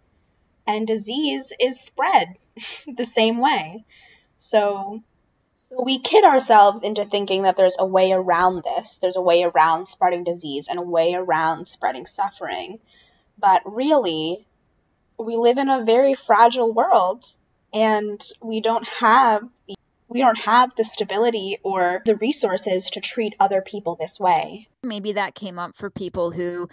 [0.66, 2.36] And disease is spread
[2.86, 3.84] the same way.
[4.38, 5.02] So
[5.70, 8.98] we kid ourselves into thinking that there's a way around this.
[8.98, 12.78] There's a way around spreading disease and a way around spreading suffering.
[13.38, 14.46] But really,
[15.18, 17.24] we live in a very fragile world
[17.74, 19.42] and we don't have
[20.10, 24.66] we don't have the stability or the resources to treat other people this way.
[24.82, 26.66] maybe that came up for people who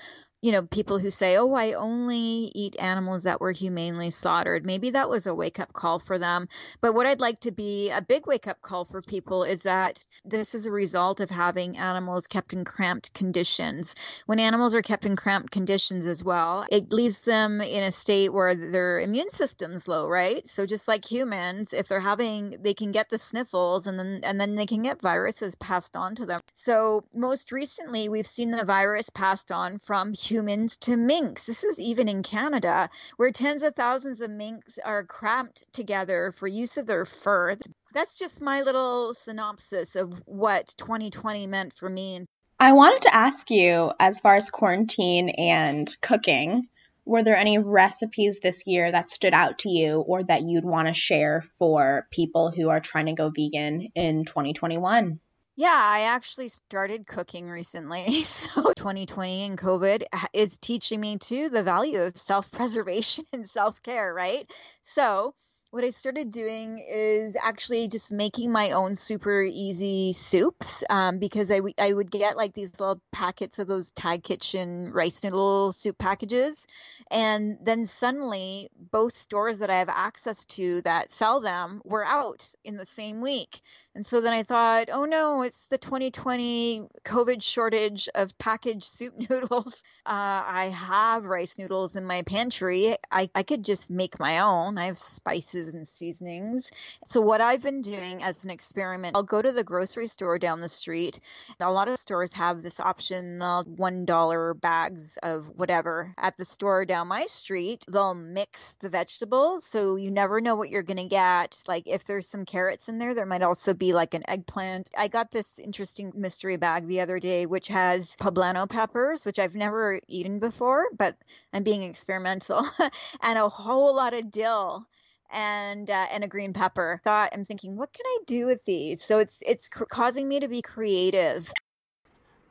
[0.45, 4.63] you know people who say oh i only eat animals that were humanely slaughtered.
[4.63, 6.47] Maybe that was a wake up call for them.
[6.81, 10.05] But what i'd like to be a big wake up call for people is that
[10.23, 13.95] this is a result of having animals kept in cramped conditions.
[14.27, 18.31] When animals are kept in cramped conditions as well it leaves them in a state
[18.31, 20.45] where their immune system's low right?
[20.47, 24.39] So just like humans if they're having they can get the sniffles and then and
[24.39, 26.41] then they can get viruses passed on to them.
[26.53, 31.45] So most recently we've seen the virus passed on from humans to minks.
[31.45, 36.47] This is even in canada where tens of thousands of minks are cramped together for
[36.47, 37.57] use of their fur.
[37.93, 42.25] That's just my little synopsis of what 2020 meant for me.
[42.59, 46.67] I wanted to ask you, as far as quarantine and cooking,
[47.05, 50.87] were there any recipes this year that stood out to you or that you'd want
[50.87, 55.19] to share for people who are trying to go vegan in 2021?
[55.57, 58.23] Yeah, I actually started cooking recently.
[58.23, 60.03] So 2020 and COVID
[60.33, 64.49] is teaching me too the value of self-preservation and self-care, right?
[64.81, 65.33] So
[65.71, 71.51] what I started doing is actually just making my own super easy soups um, because
[71.51, 75.71] I, w- I would get like these little packets of those Thai Kitchen rice noodle
[75.73, 76.65] soup packages.
[77.11, 82.49] And then suddenly, both stores that I have access to that sell them were out
[82.63, 83.61] in the same week.
[83.95, 89.13] And so then I thought, oh no, it's the 2020 COVID shortage of packaged soup
[89.29, 89.83] noodles.
[90.05, 92.97] Uh, I have rice noodles in my pantry.
[93.09, 94.77] I, I could just make my own.
[94.77, 96.71] I have spices and seasonings.
[97.05, 100.59] So, what I've been doing as an experiment, I'll go to the grocery store down
[100.59, 101.21] the street.
[101.61, 106.13] A lot of stores have this option, the $1 bags of whatever.
[106.17, 109.63] At the store down my street, they'll mix the vegetables.
[109.65, 111.63] So, you never know what you're going to get.
[111.65, 114.89] Like, if there's some carrots in there, there might also be like an eggplant.
[114.97, 119.55] I got this interesting mystery bag the other day, which has poblano peppers, which I've
[119.55, 121.15] never eaten before, but
[121.53, 122.65] I'm being experimental,
[123.21, 124.87] and a whole lot of dill
[125.31, 126.99] and uh, and a green pepper.
[127.03, 129.03] Thought I'm thinking, what can I do with these?
[129.03, 131.51] So it's it's cr- causing me to be creative.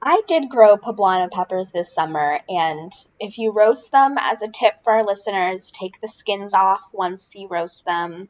[0.07, 4.74] I did grow poblano peppers this summer, and if you roast them, as a tip
[4.85, 8.28] for our listeners, take the skins off once you roast them.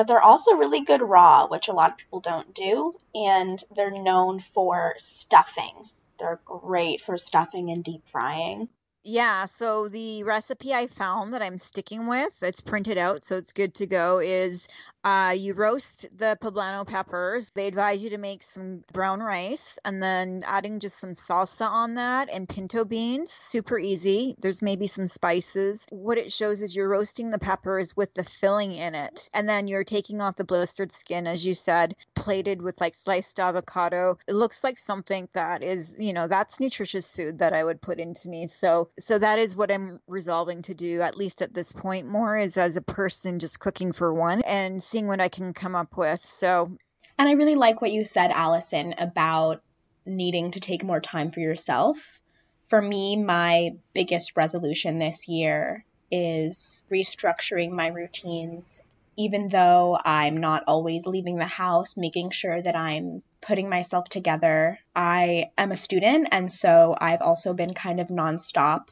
[0.00, 3.90] But they're also really good raw, which a lot of people don't do, and they're
[3.90, 5.90] known for stuffing.
[6.18, 8.70] They're great for stuffing and deep frying.
[9.04, 13.52] Yeah, so the recipe I found that I'm sticking with, it's printed out, so it's
[13.52, 14.68] good to go, is
[15.04, 17.50] uh, you roast the poblano peppers.
[17.54, 21.94] They advise you to make some brown rice and then adding just some salsa on
[21.94, 23.30] that and pinto beans.
[23.30, 24.34] Super easy.
[24.40, 25.86] There's maybe some spices.
[25.90, 29.30] What it shows is you're roasting the peppers with the filling in it.
[29.32, 33.40] And then you're taking off the blistered skin, as you said, plated with like sliced
[33.40, 34.18] avocado.
[34.26, 37.98] It looks like something that is, you know, that's nutritious food that I would put
[37.98, 38.46] into me.
[38.46, 42.36] So so that is what I'm resolving to do, at least at this point, more
[42.36, 45.96] is as a person just cooking for one and seeing what I can come up
[45.96, 46.24] with.
[46.24, 46.70] So
[47.18, 49.62] And I really like what you said, Allison, about
[50.04, 52.20] needing to take more time for yourself.
[52.64, 58.80] For me, my biggest resolution this year is restructuring my routines.
[59.16, 64.78] Even though I'm not always leaving the house, making sure that I'm putting myself together.
[64.94, 68.88] I am a student, and so I've also been kind of nonstop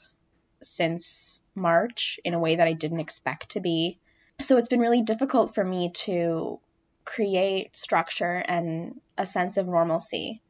[0.62, 3.98] since March in a way that I didn't expect to be.
[4.40, 6.60] So it's been really difficult for me to
[7.04, 10.40] create structure and a sense of normalcy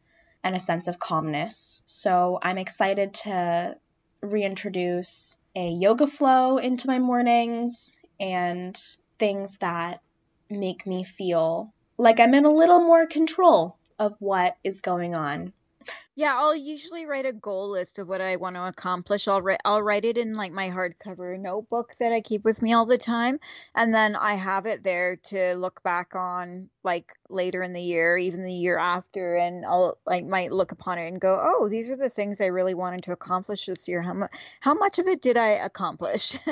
[0.45, 1.83] and a sense of calmness.
[1.87, 3.77] So I'm excited to
[4.21, 8.79] reintroduce a yoga flow into my mornings and
[9.19, 10.01] things that
[10.51, 15.53] make me feel like I'm in a little more control of what is going on.
[16.19, 19.29] Yeah, I'll usually write a goal list of what I want to accomplish.
[19.29, 22.73] I'll write I'll write it in like my hardcover notebook that I keep with me
[22.73, 23.39] all the time,
[23.77, 28.17] and then I have it there to look back on like later in the year,
[28.17, 31.89] even the year after, and I'll like might look upon it and go, "Oh, these
[31.89, 34.03] are the things I really wanted to accomplish this year.
[34.03, 36.37] How much how much of it did I accomplish?"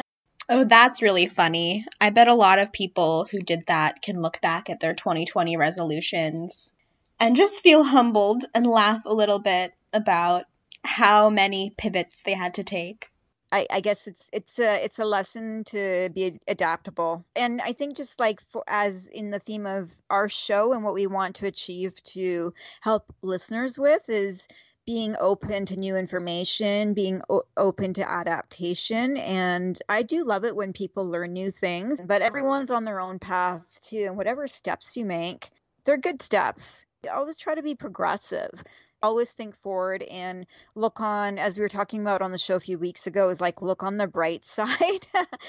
[0.49, 1.85] Oh, that's really funny.
[2.01, 5.57] I bet a lot of people who did that can look back at their 2020
[5.57, 6.71] resolutions
[7.19, 10.45] and just feel humbled and laugh a little bit about
[10.85, 13.11] how many pivots they had to take.
[13.53, 17.25] I, I guess it's it's a it's a lesson to be adaptable.
[17.37, 20.95] And i think just like for as in the theme of our show and what
[20.95, 24.49] we want to achieve to help listeners with is
[24.85, 29.17] being open to new information being o- open to adaptation.
[29.17, 33.21] And i do love it when people learn new things but everyone's on their own
[33.21, 35.51] path too and whatever steps you make
[35.85, 38.63] they're good steps always try to be progressive
[39.03, 42.61] always think forward and look on as we were talking about on the show a
[42.61, 45.07] few weeks ago is like look on the bright side.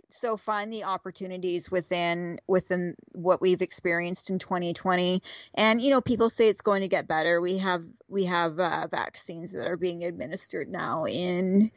[0.10, 5.22] So find the opportunities within within what we've experienced in 2020
[5.54, 7.42] and you know people say it's going to get better.
[7.42, 11.72] We have we have uh, vaccines that are being administered now in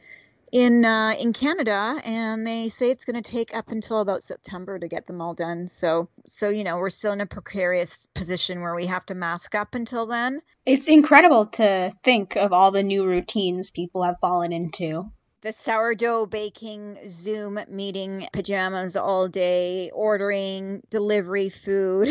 [0.53, 4.79] in uh, in Canada, and they say it's going to take up until about September
[4.79, 5.67] to get them all done.
[5.69, 9.55] So, so you know, we're still in a precarious position where we have to mask
[9.55, 10.41] up until then.
[10.67, 15.11] It's incredible to think of all the new routines people have fallen into.
[15.43, 22.11] The sourdough baking Zoom meeting pajamas all day, ordering delivery food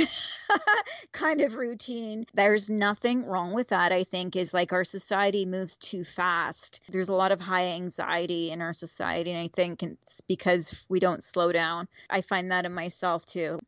[1.11, 2.25] kind of routine.
[2.33, 6.81] There's nothing wrong with that, I think, is like our society moves too fast.
[6.89, 10.99] There's a lot of high anxiety in our society, and I think it's because we
[10.99, 11.87] don't slow down.
[12.09, 13.59] I find that in myself too.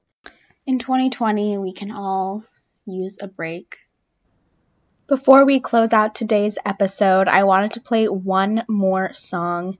[0.65, 2.43] In 2020, we can all
[2.87, 3.77] use a break.
[5.11, 9.77] Before we close out today's episode, I wanted to play one more song.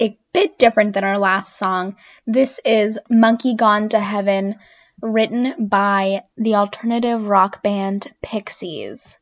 [0.00, 1.96] A bit different than our last song.
[2.26, 4.54] This is Monkey Gone to Heaven,
[5.02, 9.18] written by the alternative rock band Pixies.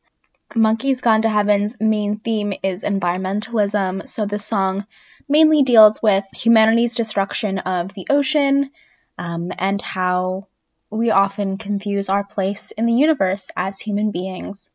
[0.55, 4.87] Monkeys Gone to Heaven's main theme is environmentalism, so the song
[5.27, 8.71] mainly deals with humanity's destruction of the ocean
[9.17, 10.47] um, and how
[10.89, 14.69] we often confuse our place in the universe as human beings.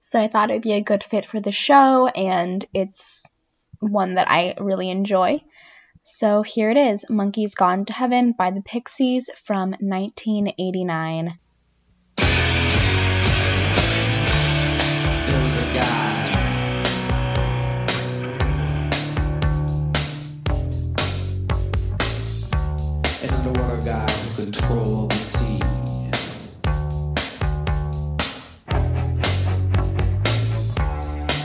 [0.00, 3.24] So I thought it'd be a good fit for the show, and it's
[3.80, 5.42] one that I really enjoy.
[6.02, 11.38] So here it is Monkeys Gone to Heaven by the Pixies from 1989.
[12.16, 12.26] There
[15.42, 16.12] was a guy.
[23.22, 25.58] An underwater guy who controlled the sea.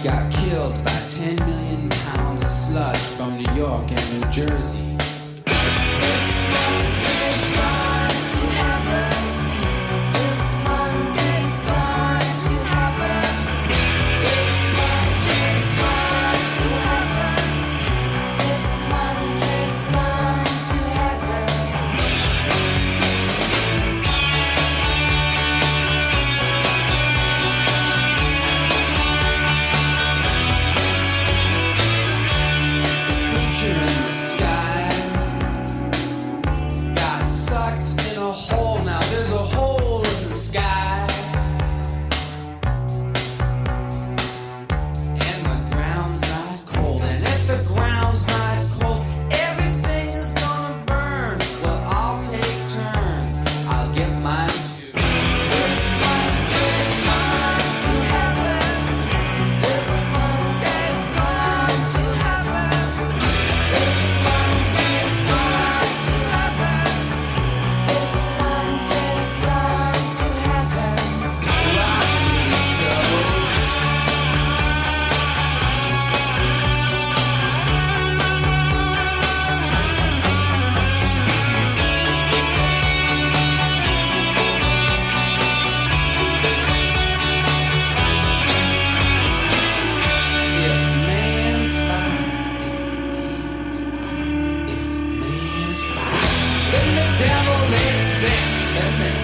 [0.04, 4.91] Got killed by 10 million pounds of sludge from New York and New Jersey.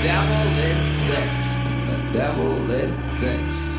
[0.07, 1.41] devil is sex.
[1.89, 3.76] The devil is sex.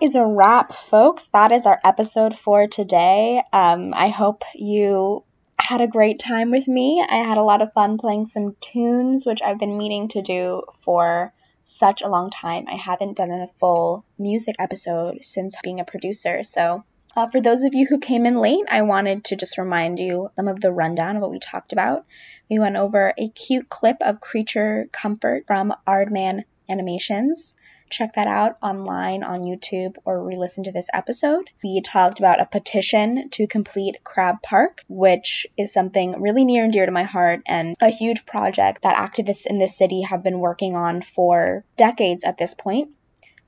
[0.00, 1.28] Is a wrap, folks.
[1.34, 3.42] That is our episode for today.
[3.52, 5.24] Um, I hope you
[5.58, 7.04] had a great time with me.
[7.06, 10.62] I had a lot of fun playing some tunes, which I've been meaning to do
[10.80, 11.34] for
[11.64, 12.64] such a long time.
[12.66, 16.44] I haven't done a full music episode since being a producer.
[16.44, 16.82] So,
[17.14, 20.30] uh, for those of you who came in late, I wanted to just remind you
[20.34, 22.06] some of the rundown of what we talked about.
[22.48, 27.54] We went over a cute clip of Creature Comfort from Aardman Animations.
[27.90, 31.50] Check that out online on YouTube or re listen to this episode.
[31.62, 36.72] We talked about a petition to complete Crab Park, which is something really near and
[36.72, 40.38] dear to my heart and a huge project that activists in this city have been
[40.38, 42.90] working on for decades at this point.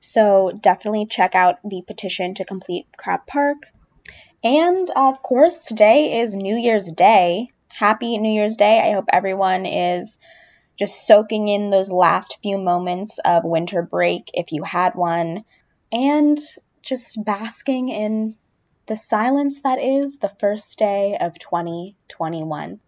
[0.01, 3.71] So definitely check out the petition to complete Crab Park.
[4.43, 7.47] And of course, today is New Year's Day.
[7.71, 8.81] Happy New Year's Day.
[8.81, 10.17] I hope everyone is
[10.77, 15.43] just soaking in those last few moments of winter break if you had one,
[15.91, 16.39] and
[16.81, 18.35] just basking in
[18.87, 22.79] the silence that is the first day of 2021.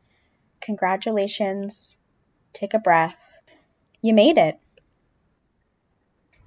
[0.62, 1.98] Congratulations.
[2.54, 3.40] Take a breath.
[4.02, 4.60] You made it.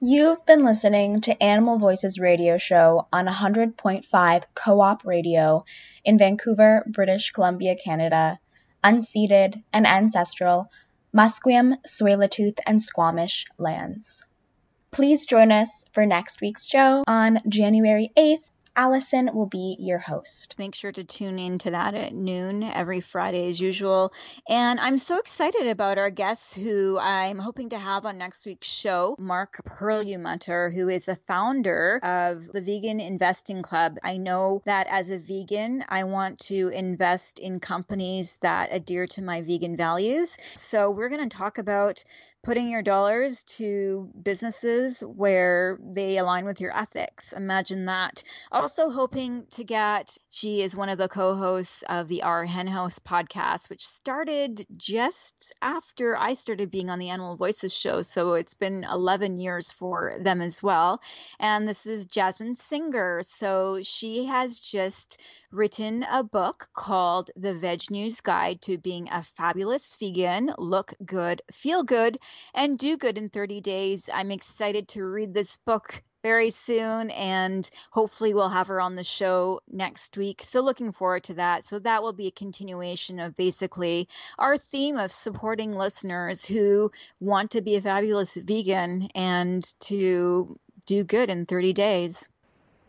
[0.01, 5.65] You've been listening to Animal Voices radio show on 100.5 Co op radio
[6.05, 8.39] in Vancouver, British Columbia, Canada,
[8.85, 10.71] unceded and ancestral
[11.19, 14.23] Musqueam, Tsleil-Waututh, and Squamish lands.
[14.93, 18.45] Please join us for next week's show on January 8th.
[18.79, 20.55] Allison will be your host.
[20.57, 24.13] Make sure to tune in to that at noon every Friday as usual.
[24.49, 28.69] And I'm so excited about our guests who I'm hoping to have on next week's
[28.69, 29.17] show.
[29.19, 33.99] Mark Perlmutter, who is the founder of the Vegan Investing Club.
[34.05, 39.23] I know that as a vegan, I want to invest in companies that adhere to
[39.23, 40.37] my vegan values.
[40.55, 42.05] So we're going to talk about
[42.43, 47.33] putting your dollars to businesses where they align with your ethics.
[47.33, 48.23] Imagine that.
[48.53, 52.67] Also, hoping to get, she is one of the co hosts of the Our Hen
[52.67, 58.03] House podcast, which started just after I started being on the Animal Voices show.
[58.03, 61.03] So it's been 11 years for them as well.
[61.41, 63.23] And this is Jasmin Singer.
[63.23, 65.21] So she has just
[65.51, 71.43] written a book called The Veg News Guide to Being a Fabulous Vegan, Look Good,
[71.51, 72.19] Feel Good,
[72.55, 74.09] and Do Good in 30 Days.
[74.13, 79.05] I'm excited to read this book very soon and hopefully we'll have her on the
[79.05, 80.43] show next week.
[80.43, 81.65] So looking forward to that.
[81.65, 84.09] So that will be a continuation of basically
[84.39, 91.05] our theme of supporting listeners who want to be a fabulous vegan and to do
[91.05, 92.29] good in 30 days.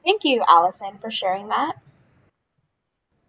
[0.04, 1.76] Thank you, Allison, for sharing that.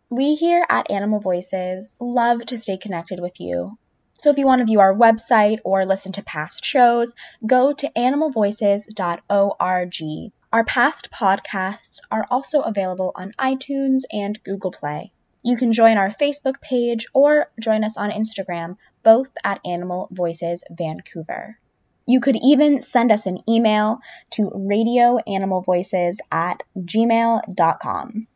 [0.09, 3.79] We here at Animal Voices love to stay connected with you.
[4.23, 7.15] So if you want to view our website or listen to past shows,
[7.47, 10.33] go to animalvoices.org.
[10.53, 15.11] Our past podcasts are also available on iTunes and Google Play.
[15.43, 20.65] You can join our Facebook page or join us on Instagram, both at Animal Voices
[20.71, 21.57] Vancouver.
[22.05, 24.01] You could even send us an email
[24.33, 28.27] to radioanimalvoices at gmail.com.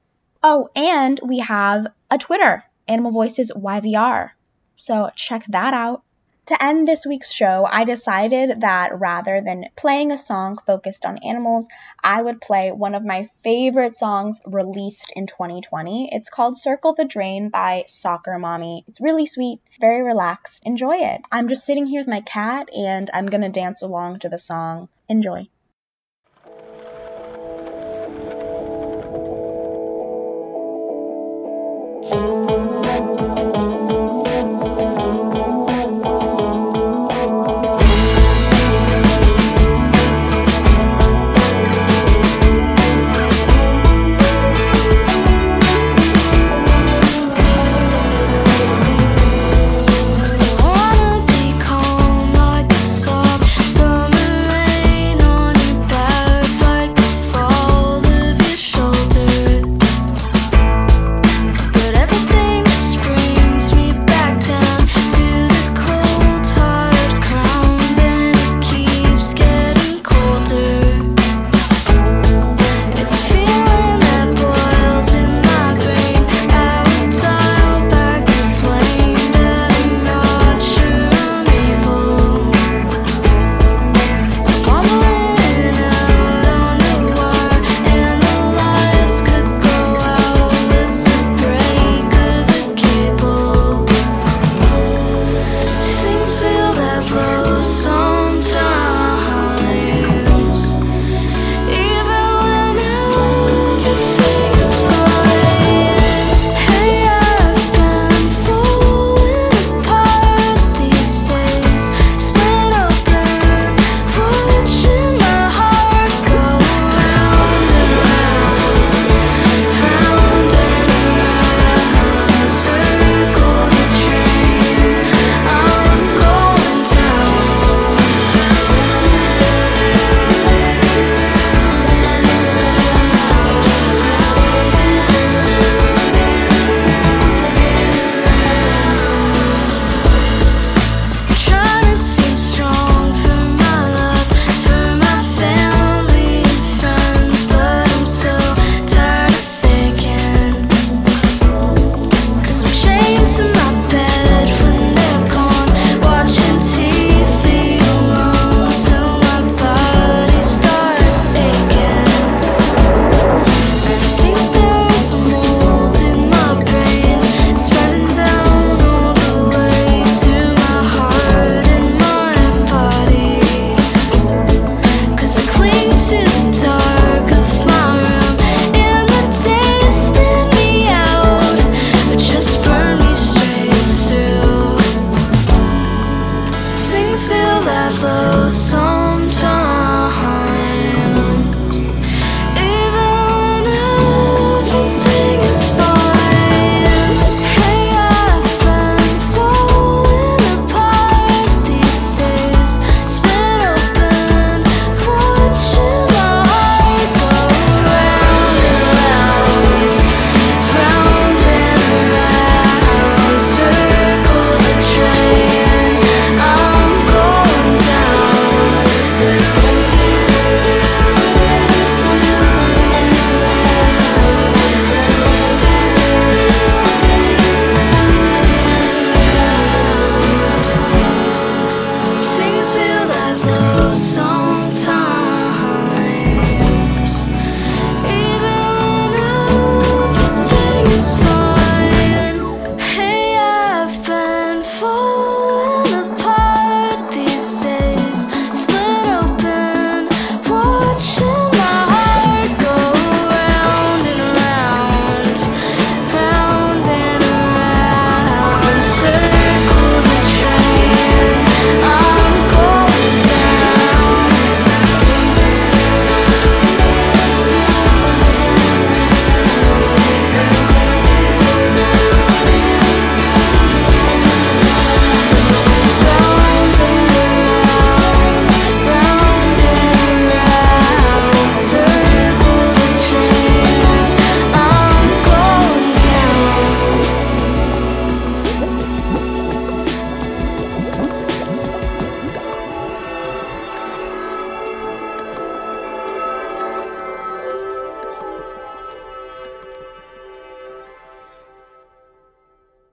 [0.43, 4.31] Oh, and we have a Twitter, Animal Voices YVR.
[4.77, 6.03] So check that out.
[6.49, 11.17] To end this week's show, I decided that rather than playing a song focused on
[11.25, 11.67] animals,
[12.03, 16.11] I would play one of my favorite songs released in 2020.
[16.13, 18.85] It's called Circle the Drain by Soccer Mommy.
[18.89, 20.61] It's really sweet, very relaxed.
[20.67, 21.23] Enjoy it.
[21.33, 24.91] I'm just sitting here with my cat and I'm gonna dance along to the song.
[25.09, 25.49] Enjoy.